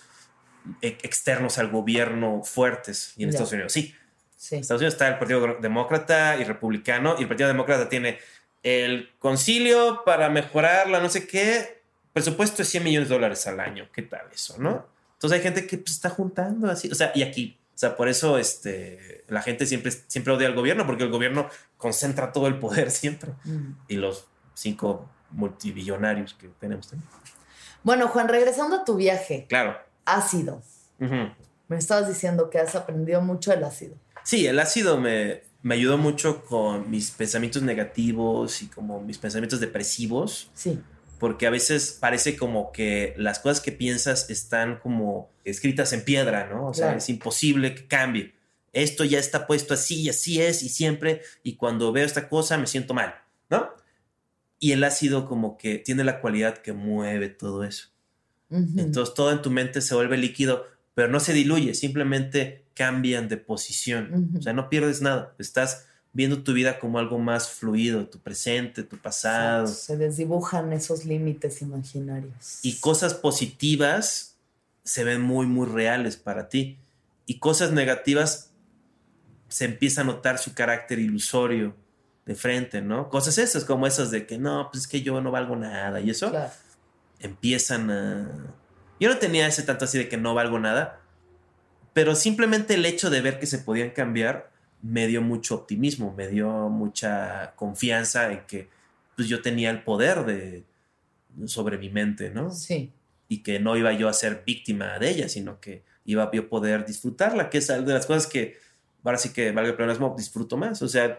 [0.82, 3.12] e- externos al gobierno fuertes.
[3.16, 3.34] Y en Ya.
[3.34, 3.94] Estados Unidos sí.
[4.36, 4.56] Sí.
[4.56, 7.14] En Estados Unidos está el Partido Demócrata y Republicano.
[7.16, 8.18] Y el Partido Demócrata tiene
[8.64, 11.82] el concilio para mejorar la no sé qué.
[12.12, 13.88] Presupuesto de 100 millones de dólares al año.
[13.92, 14.88] ¿Qué tal eso, no?
[15.12, 16.90] Entonces hay gente que pues, está juntando así.
[16.90, 17.58] O sea, y aquí.
[17.74, 21.48] O sea, por eso este, la gente siempre, siempre odia al gobierno, porque el gobierno
[21.76, 23.32] concentra todo el poder siempre.
[23.44, 23.72] Mm.
[23.88, 27.08] Y los cinco multibillonarios que tenemos también.
[27.82, 29.76] Bueno, Juan, regresando a tu viaje, Claro.
[30.04, 30.62] ácido.
[30.98, 33.96] Me estabas diciendo que has aprendido mucho del ácido.
[34.22, 39.60] Sí, el ácido me, me ayudó mucho con mis pensamientos negativos y como mis pensamientos
[39.60, 40.80] depresivos, Sí.
[41.18, 46.48] Porque a veces parece como que las cosas que piensas están como escritas en piedra,
[46.48, 46.68] ¿no?
[46.68, 46.98] O sea, Claro.
[46.98, 48.34] es imposible que cambie.
[48.72, 52.58] Esto ya está puesto así y así es y siempre, y cuando veo esta cosa
[52.58, 53.14] me siento mal,
[53.48, 53.70] ¿no?
[54.58, 57.88] Y el ácido como que tiene la cualidad que mueve todo eso.
[58.50, 58.78] Ujú.
[58.80, 63.36] Entonces todo en tu mente se vuelve líquido, pero no se diluye, simplemente cambian de
[63.36, 64.12] posición.
[64.12, 64.38] Ujú.
[64.38, 65.34] O sea, no pierdes nada.
[65.38, 69.64] Estás viendo tu vida como algo más fluido, tu presente, tu pasado.
[69.64, 72.60] Exacto, Se desdibujan esos límites imaginarios.
[72.62, 74.36] Y cosas positivas
[74.84, 76.78] se ven muy, muy reales para ti.
[77.26, 78.50] Y cosas negativas
[79.48, 81.74] se empieza a notar su carácter ilusorio
[82.26, 83.08] de frente, ¿no?
[83.10, 86.00] Cosas esas, como esas de que no, pues es que yo no valgo nada.
[86.00, 86.50] Y eso Claro.
[87.18, 88.54] empiezan a...
[89.00, 91.00] Yo no tenía ese tanto así de que no valgo nada,
[91.92, 94.50] pero simplemente el hecho de ver que se podían cambiar
[94.86, 98.68] me dio mucho optimismo, me dio mucha confianza en que
[99.16, 100.64] pues, yo tenía el poder de
[101.46, 102.50] sobre mi mente, ¿no?
[102.50, 102.92] Sí.
[103.28, 106.48] Y que no iba yo a ser víctima de ella, sino que iba yo a
[106.48, 108.58] poder disfrutarla, que es de las cosas que
[109.02, 110.82] ahora sí que valga el pleonasmo, disfruto más.
[110.82, 111.18] O sea,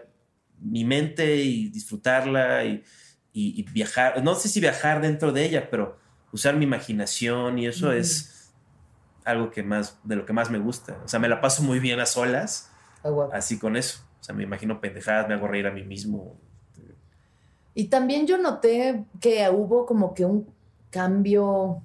[0.60, 2.84] mi mente y disfrutarla y,
[3.32, 5.98] y- y viajar, no sé si viajar dentro de ella, pero
[6.32, 8.52] usar mi imaginación y eso es
[9.24, 10.98] algo que más, de lo que más me gusta.
[11.04, 12.70] O sea, me la paso muy bien a solas,
[13.02, 13.32] Guapo.
[13.34, 14.02] así con eso.
[14.20, 16.36] O sea, me imagino pendejadas, me hago reír a mí mismo.
[17.74, 20.48] Y también yo noté que hubo como que un
[20.90, 21.82] cambio,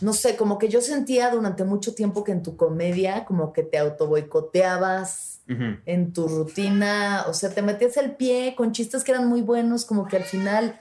[0.00, 3.64] no sé, como que yo sentía durante mucho tiempo que en tu comedia como que
[3.64, 5.80] te autoboicoteabas Ujú.
[5.86, 9.84] en tu rutina, o sea, te metías el pie con chistes que eran muy buenos,
[9.84, 10.80] como que al final,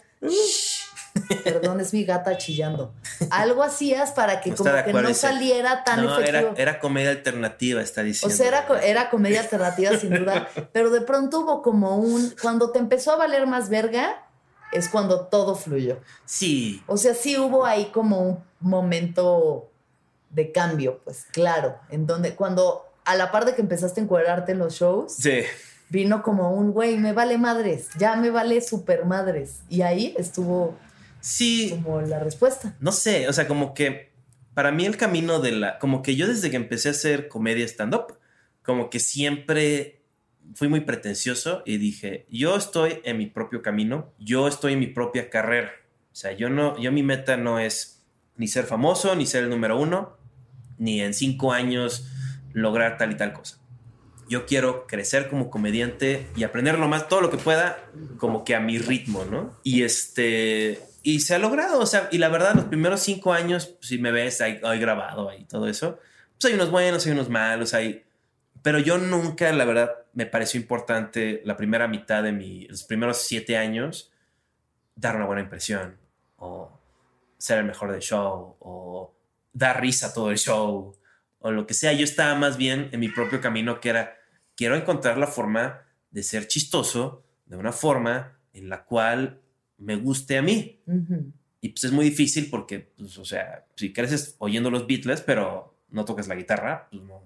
[1.43, 2.93] Perdón, es mi gata chillando.
[3.29, 6.49] Algo hacías para que No como que no saliera tan no, efectivo.
[6.53, 8.35] era, era comedia alternativa, está O diciendo.
[8.35, 12.33] sea, era, co- era comedia alternativa sin duda, pero de pronto hubo como un...
[12.41, 14.23] Cuando te empezó a valer más verga,
[14.71, 15.99] es cuando todo fluyó.
[16.25, 19.69] Sí, O sea, sí hubo ahí como un momento
[20.29, 24.53] de cambio, pues claro, en donde cuando a la par de que empezaste a encuadrarte
[24.53, 25.41] en los shows, sí.
[25.89, 29.61] vino como un, güey, me vale madres, ya me vale super madres.
[29.67, 30.75] Y ahí estuvo
[31.21, 32.75] Sí, como la respuesta.
[32.79, 34.11] no sé, o sea, como que
[34.53, 37.65] para mí el camino de la, como que yo desde que empecé a hacer comedia
[37.65, 38.17] stand-up,
[38.63, 40.01] como que siempre
[40.55, 44.87] fui muy pretencioso y dije, yo estoy en mi propio camino, yo estoy en mi
[44.87, 45.71] propia carrera.
[46.11, 48.03] O sea, yo no, yo mi meta no es
[48.35, 50.17] ni ser famoso, ni ser el número uno,
[50.77, 52.07] ni en cinco años
[52.53, 53.59] lograr tal y tal cosa.
[54.27, 57.77] Yo quiero crecer como comediante y aprender lo más, todo lo que pueda,
[58.17, 59.57] como que a mi ritmo, ¿no?
[59.63, 63.67] Y este, y se ha logrado, o sea, y la verdad, los primeros cinco años,
[63.67, 65.99] pues, si me ves, ahí, ahí grabado ahí todo eso,
[66.39, 68.03] pues hay unos buenos, hay unos malos, hay,
[68.61, 73.17] pero yo nunca, la verdad, me pareció importante la primera mitad de mi, los primeros
[73.17, 74.11] siete años,
[74.95, 75.97] dar una buena impresión,
[76.37, 76.79] o
[77.37, 79.15] ser el mejor del show, o
[79.53, 80.95] dar risa a todo el show,
[81.39, 81.93] o lo que sea.
[81.93, 84.17] Yo estaba más bien en mi propio camino, que era,
[84.55, 85.81] quiero encontrar la forma
[86.11, 89.41] de ser chistoso, de una forma en la cual
[89.81, 90.81] me guste a mí.
[90.85, 91.31] Ujú.
[91.59, 95.77] Y pues es muy difícil porque, pues, o sea, si creces oyendo los Beatles, pero
[95.89, 97.23] no tocas la guitarra, pues no,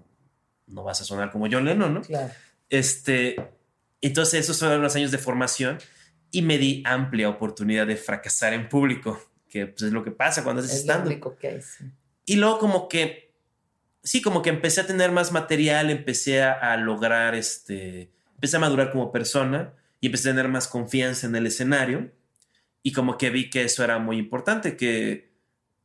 [0.66, 2.00] no vas a sonar como John Lennon, ¿no?
[2.02, 2.32] Claro.
[2.68, 3.36] Este,
[4.00, 5.78] entonces esos fueron los años de formación
[6.30, 10.42] y me di amplia oportunidad de fracasar en público, que pues, es lo que pasa
[10.42, 11.62] cuando haces stand único que hay.
[11.62, 11.84] sí.
[12.28, 13.32] Y luego como que,
[14.02, 18.60] sí, como que empecé a tener más material, empecé a, a lograr, este, empecé a
[18.60, 22.10] madurar como persona y empecé a tener más confianza en el escenario
[22.86, 25.32] y como que vi que eso era muy importante, que,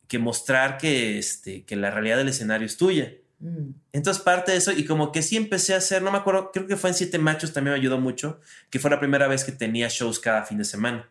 [0.07, 3.15] que mostrar que, este, que la realidad del escenario es tuya.
[3.39, 3.71] Mm.
[3.91, 6.67] Entonces parte de eso y como que sí empecé a hacer, no me acuerdo, creo
[6.67, 8.39] que fue en Siete Machos también me ayudó mucho,
[8.69, 11.09] que fue la primera vez que tenía shows cada fin de semana.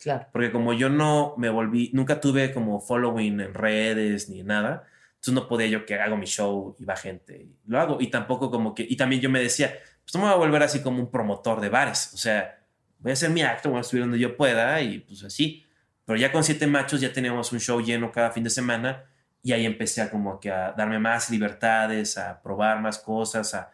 [0.00, 0.28] Claro.
[0.30, 5.34] Porque como yo no me volví, nunca tuve como following en redes ni nada, entonces
[5.34, 8.00] no podía yo que hago mi show y va gente y lo hago.
[8.00, 9.74] Y tampoco como que, y también yo me decía,
[10.04, 12.12] pues no me voy a volver así como un promotor de bares.
[12.14, 12.63] O sea,
[13.04, 15.64] voy a hacer mi acto, voy a subir donde yo pueda y pues así.
[16.04, 19.04] Pero ya con Siete Machos ya teníamos un show lleno cada fin de semana
[19.42, 23.70] y ahí empecé a como que a darme más libertades, a probar más cosas, a,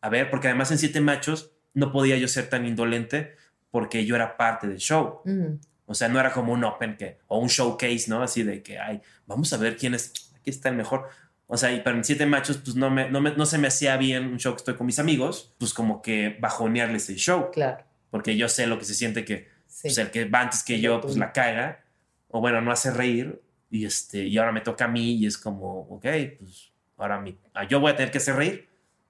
[0.00, 3.34] a ver, porque además en Siete Machos no podía yo ser tan indolente
[3.70, 5.20] porque yo era parte del show.
[5.24, 5.54] Mm.
[5.86, 8.22] O sea, no era como un open que, o un showcase, ¿no?
[8.22, 11.08] Así de que, ay, vamos a ver quién es, aquí está el mejor.
[11.46, 13.68] O sea, y para en Siete Machos, pues no, me, no, me- no se me
[13.68, 17.50] hacía bien un show que estoy con mis amigos, pues como que bajonearles el show.
[17.52, 17.84] Claro.
[18.14, 19.88] Porque yo sé lo que se siente que Sí.
[19.88, 21.84] pues, el que va antes que yo, pues la caiga.
[22.28, 23.42] O bueno, no hace reír.
[23.72, 26.06] Y, este, y ahora me toca a mí y es como, ok,
[26.38, 28.68] pues ahora mi, ah, yo voy a tener que hacer reír.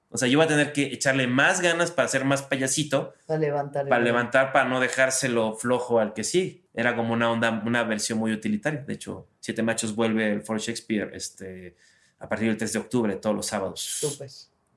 [0.08, 3.38] O sea, yo voy a tener que echarle más ganas para ser más payasito para
[3.40, 3.86] levantar.
[3.88, 6.64] para levantar, para no dejárselo flojo al que sí.
[6.72, 8.84] Era como una onda, una versión muy utilitaria.
[8.86, 11.76] De hecho, Siete Machos vuelve el For Shakespeare este,
[12.20, 13.82] a partir del 3 de octubre, todos los sábados.
[13.82, 14.30] Súper.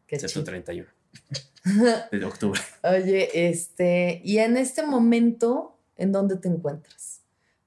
[0.06, 0.44] Qué Excepto chido.
[0.44, 0.97] 31
[2.12, 2.60] de octubre.
[2.84, 7.22] Oye, este, y en este momento, ¿en dónde te encuentras?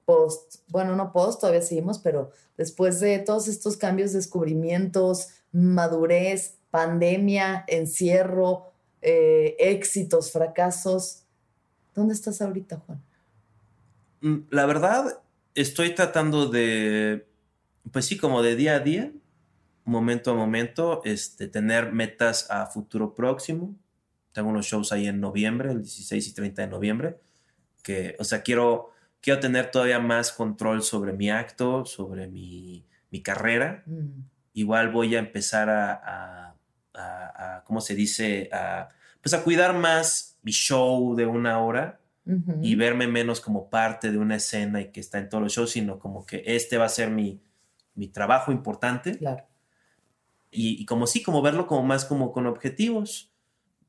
[0.05, 7.65] Post, bueno, no post, todavía seguimos, pero después de todos estos cambios, descubrimientos, madurez, pandemia,
[7.67, 8.71] encierro,
[9.01, 11.23] eh, éxitos, fracasos,
[11.93, 13.01] ¿dónde estás ahorita, Juan?
[14.21, 15.21] Mm, La verdad,
[15.55, 17.27] estoy tratando de,
[17.91, 19.11] pues sí, como de día a día,
[19.85, 23.75] momento a momento, este, tener metas a futuro próximo.
[24.31, 27.19] Tengo unos shows ahí en noviembre, el 16 y 30 de noviembre,
[27.83, 33.21] que, o sea, quiero, quiero tener todavía más control sobre mi acto, sobre mi, mi
[33.21, 33.83] carrera.
[33.85, 34.21] Mm,
[34.53, 36.55] Igual voy a empezar a, a-
[36.93, 38.49] a- a, ¿cómo se dice?
[38.51, 38.89] A,
[39.21, 42.59] pues a cuidar más mi show de una hora ujú.
[42.61, 45.71] y verme menos como parte de una escena y que está en todos los shows,
[45.71, 47.41] sino como que este va a ser mi,
[47.95, 49.45] mi trabajo importante Claro.
[50.51, 53.31] Y, y como sí, como verlo como más como con objetivos.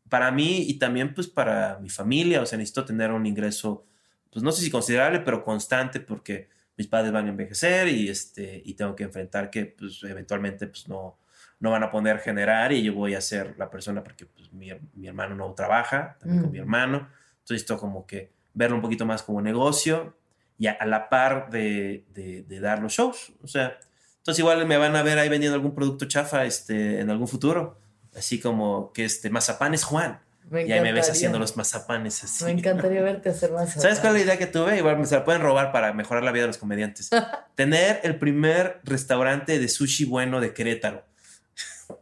[0.08, 3.84] Para mí y también pues para mi familia, o sea, necesito tener un ingreso,
[4.30, 8.60] pues no sé si considerable, pero constante porque mis padres van a envejecer y, este,
[8.64, 11.18] y tengo que enfrentar que pues eventualmente pues no,
[11.60, 14.68] no van a poder generar y yo voy a ser la persona porque pues, mi,
[14.94, 16.52] mi hermano no trabaja, también con Mm.
[16.52, 17.08] mi hermano,
[17.38, 20.16] entonces esto como que verlo un poquito más como negocio
[20.58, 23.78] y a, a la par de, de- de dar los shows, o sea,
[24.23, 27.81] entonces igual me van a ver ahí vendiendo algún producto chafa este, en algún futuro,
[28.16, 32.23] así como que este Mazapán es Juan, Me y ahí me ves haciendo los mazapanes
[32.23, 32.45] así.
[32.45, 33.73] Me encantaría verte hacer más.
[33.73, 34.79] ¿Sabes cuál es la idea que tuve?
[34.79, 37.11] Igual me se la pueden robar para mejorar la vida de los comediantes.
[37.57, 41.05] Tener el primer restaurante de sushi bueno de Querétaro.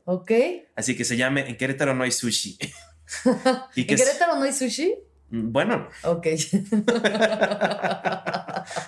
[0.04, 0.30] Ok.
[0.76, 2.58] Así que se llame En Querétaro no hay sushi.
[3.76, 4.94] y que ¿En Querétaro no hay sushi?
[5.30, 6.26] Bueno, Ok.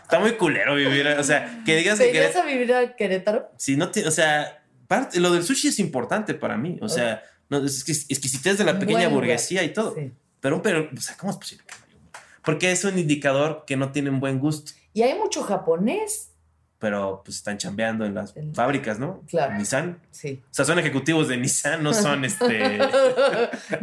[0.02, 1.06] está muy culero vivir.
[1.18, 2.44] O sea, que digas ¿Te que Querétaro.
[2.44, 3.50] a vivir a Querétaro?
[3.56, 6.78] Si no te, o sea, parte, lo del sushi es importante para mí.
[6.80, 9.94] O sea, no, es que exquisitez de la pequeña burguesía y todo.
[9.94, 10.12] Sí.
[10.40, 12.10] Pero, un pero, o sea, ¿cómo es posible que no
[12.44, 14.72] Porque es un indicador que no tienen buen gusto.
[14.92, 16.31] Y hay mucho japonés.
[16.82, 19.22] Pero pues están chambeando en las fábricas, ¿no?
[19.28, 19.54] Claro.
[19.54, 20.00] Nissan.
[20.10, 20.42] Sí.
[20.50, 22.80] O sea, son ejecutivos de Nissan, no son este.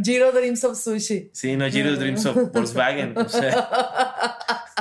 [0.04, 1.30] Giro Dreams of Sushi.
[1.32, 3.18] Sí, no, Giro's Dreams of Volkswagen.
[3.18, 4.38] O sea,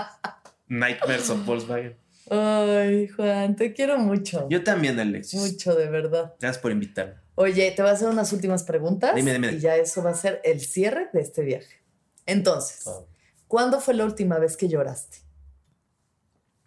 [0.67, 1.97] Nightmares of Volkswagen.
[2.29, 4.49] Ay, Juan, te quiero mucho.
[4.51, 5.41] Yo también, Alexis.
[5.41, 6.35] Mucho, de verdad.
[6.41, 7.15] Gracias por invitarme.
[7.37, 9.15] Oye, te voy a hacer unas últimas preguntas.
[9.15, 9.53] Dime, dime.
[9.53, 11.81] Y ya eso va a ser el cierre de este viaje.
[12.27, 13.07] Entonces, Oh.
[13.47, 15.19] ¿cuándo fue la última vez que lloraste?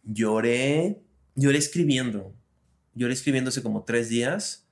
[0.04, 1.02] Lloré,
[1.36, 2.34] lloré escribiendo.
[2.94, 4.68] Lloré escribiendo hace como tres días.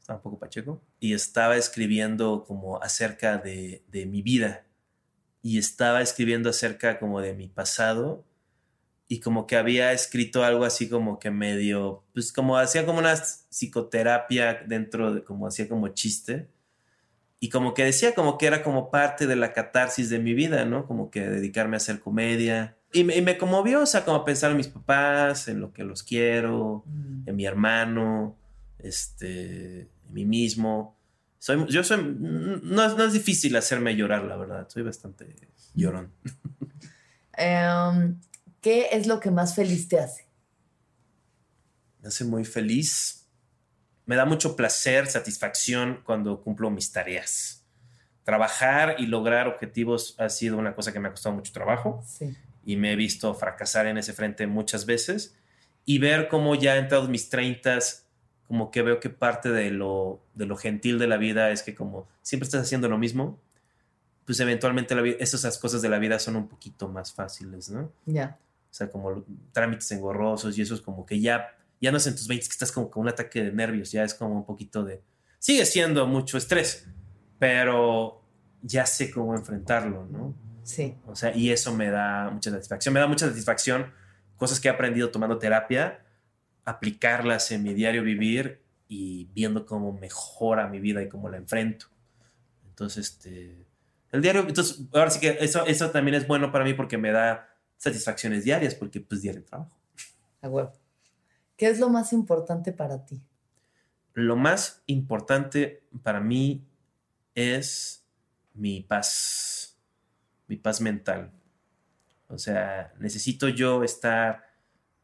[0.00, 0.82] Estaba un poco pacheco.
[1.00, 4.66] Y estaba escribiendo como acerca de, de mi vida.
[5.42, 8.24] Y estaba escribiendo acerca como de mi pasado.
[9.08, 13.14] Y como que había escrito algo así como que medio, pues como hacía como una
[13.14, 16.48] psicoterapia dentro de, como hacía como chiste.
[17.38, 20.64] Y como que decía como que era como parte de la catarsis de mi vida,
[20.64, 20.86] ¿no?
[20.86, 22.76] Como que dedicarme a hacer comedia.
[22.96, 25.84] Y me, y me conmovió, o sea, como pensar en mis papás, en lo que
[25.84, 26.84] los quiero,
[27.26, 28.36] en mi hermano,
[28.78, 30.96] este, en mí mismo.
[31.38, 34.68] Soy, yo soy, no, es- no es difícil hacerme llorar, la verdad.
[34.68, 35.34] Soy bastante
[35.74, 36.10] llorón.
[37.36, 38.18] Em,
[38.60, 40.26] ¿Qué es lo que más feliz te hace?
[42.00, 43.26] Me hace muy feliz.
[44.06, 47.64] Me da mucho placer, satisfacción cuando cumplo mis tareas.
[48.24, 52.02] Trabajar y lograr objetivos ha sido una cosa que me ha costado mucho trabajo.
[52.06, 52.36] Sí.
[52.66, 55.36] Y me he visto fracasar en ese frente muchas veces
[55.86, 58.08] y ver cómo ya entrados mis treintas,
[58.48, 61.76] como que veo que parte de lo, de lo gentil de la vida es que
[61.76, 63.40] como siempre estás haciendo lo mismo,
[64.24, 67.92] pues eventualmente la vida, esas cosas de la vida son un poquito más fáciles, ¿no?
[68.04, 68.36] Ya.
[68.68, 72.16] O sea, como trámites engorrosos y eso es como que ya, ya no es en
[72.16, 74.82] tus 20 que estás como con un ataque de nervios, ya es como un poquito
[74.82, 75.02] de...
[75.38, 76.88] Sigue siendo mucho estrés,
[77.38, 78.20] pero
[78.60, 80.45] ya sé cómo enfrentarlo, ¿no?
[80.66, 80.96] Sí.
[81.06, 82.92] O sea, y eso me da mucha satisfacción.
[82.92, 83.92] Me da mucha satisfacción
[84.36, 86.04] cosas que he aprendido tomando terapia,
[86.64, 91.86] aplicarlas en mi diario vivir y viendo cómo mejora mi vida y cómo la enfrento.
[92.68, 93.64] Entonces, este,
[94.10, 97.12] el diario, entonces, ahora sí que eso, eso también es bueno para mí porque me
[97.12, 99.78] da satisfacciones diarias, porque pues diario trabajo.
[100.42, 100.72] A huevo.
[101.56, 103.22] ¿Qué es lo más importante para ti?
[104.14, 106.66] Lo más importante para mí
[107.36, 108.04] es
[108.52, 109.55] mi paz,
[110.48, 111.32] mi paz mental.
[112.28, 114.44] O sea, necesito yo estar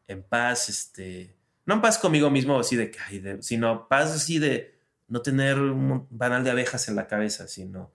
[0.07, 1.35] en paz, este,
[1.65, 4.77] no en paz conmigo mismo, así de, que, ay, de- sino paz así de
[5.07, 7.91] no tener un banal de abejas en la cabeza, sino,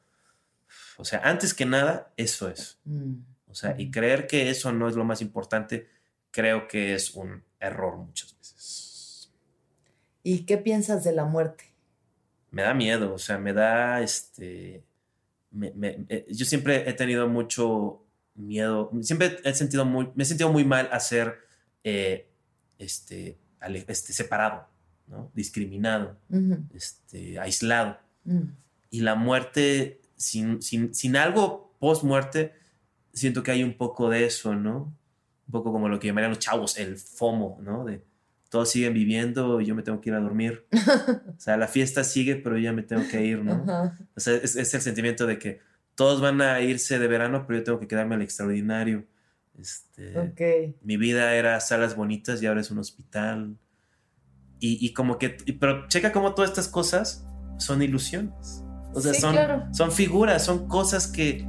[0.97, 2.79] o sea, antes que nada, eso es.
[2.85, 3.15] Mm.
[3.49, 5.89] O sea, y creer que eso no es lo más importante,
[6.31, 9.33] creo que es un error muchas veces.
[10.23, 11.65] ¿Y qué piensas de la muerte?
[12.51, 14.83] me da miedo, o sea, me da este.
[15.51, 20.27] Me- me- eh, yo siempre he tenido mucho miedo, siempre he sentido muy, me he
[20.27, 21.39] sentido muy mal a ser
[21.85, 22.29] eh,
[22.79, 23.39] este,
[23.89, 24.67] este, separado,
[25.07, 25.31] ¿no?
[25.35, 26.17] discriminado,
[26.75, 27.99] este, aislado.
[28.25, 28.43] Mm.
[28.91, 32.53] Y la muerte, sin, sin, sin algo post-muerte,
[33.13, 34.95] siento que hay un poco de eso, ¿no?
[35.47, 37.85] Un poco como lo que llamarían los chavos, el FOMO, ¿no?
[37.85, 38.03] De
[38.49, 40.67] todos siguen viviendo y yo me tengo que ir a dormir.
[41.39, 43.53] O sea, la fiesta sigue, pero yo ya me tengo que ir, ¿no?
[43.63, 43.97] Ajá.
[44.17, 45.61] O sea, es, es el sentimiento de que
[45.95, 49.05] todos van a irse de verano, pero yo tengo que quedarme al extraordinario.
[49.59, 50.75] Este.
[50.83, 53.57] Mi vida era salas bonitas y ahora es un hospital.
[54.61, 57.25] Y, y como que, y- pero checa cómo todas estas cosas
[57.59, 58.65] son ilusiones.
[58.95, 59.67] O sea, Sí, son, claro.
[59.73, 61.45] son figuras, son cosas que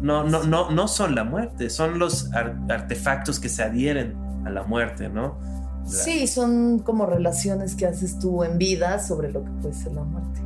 [0.00, 4.14] no, no, no, no son la muerte, son los ar- artefactos que se adhieren
[4.46, 5.40] a la muerte, ¿no?
[5.86, 10.02] Sí, son como relaciones que haces tú en vida sobre lo que puede ser la
[10.02, 10.40] muerte.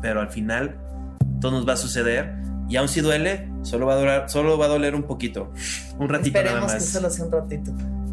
[0.00, 0.76] pero al final
[1.40, 2.34] todo nos va a suceder
[2.68, 5.50] y aun si duele, solo va a durar, solo va a doler un poquito,
[5.98, 6.84] un ratito nada Esperemos que más.
[6.86, 7.72] solo sea un ratito.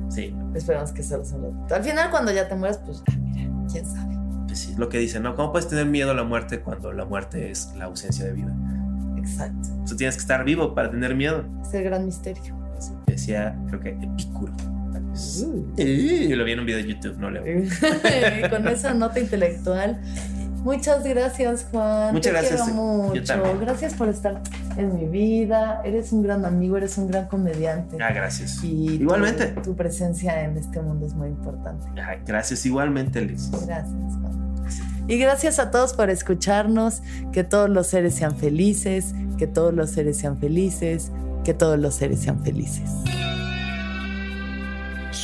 [0.09, 1.75] Sí, Esperemos que solo sea un ratito.
[1.75, 4.15] Al final, cuando ya te mueras, pues, ah, mira, quién sabe.
[4.47, 5.35] pues sí, lo que dicen, ¿no?
[5.35, 8.55] ¿Cómo puedes tener miedo a la muerte cuando la muerte es la ausencia de vida?
[9.17, 9.69] Exacto.
[9.87, 11.45] Tú tienes que estar vivo para tener miedo.
[11.61, 12.55] Es el gran misterio.
[13.05, 14.53] Que decía, creo que Epicuro.
[15.13, 15.43] Tal vez.
[15.43, 15.73] Uh.
[15.77, 17.43] Y lo vi en un video de YouTube, no leo.
[18.49, 19.99] Con esa nota intelectual
[20.63, 22.13] Muchas gracias, Juan.
[22.13, 22.61] Muchas Te gracias.
[22.61, 23.35] Quiero mucho.
[23.35, 23.59] Yo.
[23.59, 24.41] Gracias por estar
[24.77, 25.81] en mi vida.
[25.85, 27.97] Eres un gran amigo, eres un gran comediante.
[28.01, 28.59] Ah, gracias.
[28.63, 29.47] Y tu- Igualmente.
[29.47, 31.87] Tu, presencia en este mundo es muy importante.
[32.01, 33.49] Ah, gracias, igualmente, Liz.
[33.51, 34.65] Gracias, Juan.
[35.07, 37.01] Y gracias a todos por escucharnos.
[37.31, 39.13] Que todos los seres sean felices.
[39.37, 41.11] Que todos los seres sean felices.
[41.43, 42.89] Que todos los seres sean felices.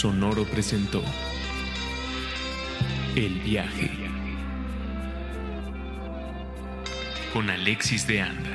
[0.05, 1.01] Sonoro presentó
[3.15, 3.89] El viaje
[7.33, 8.54] con Alexis de Anda.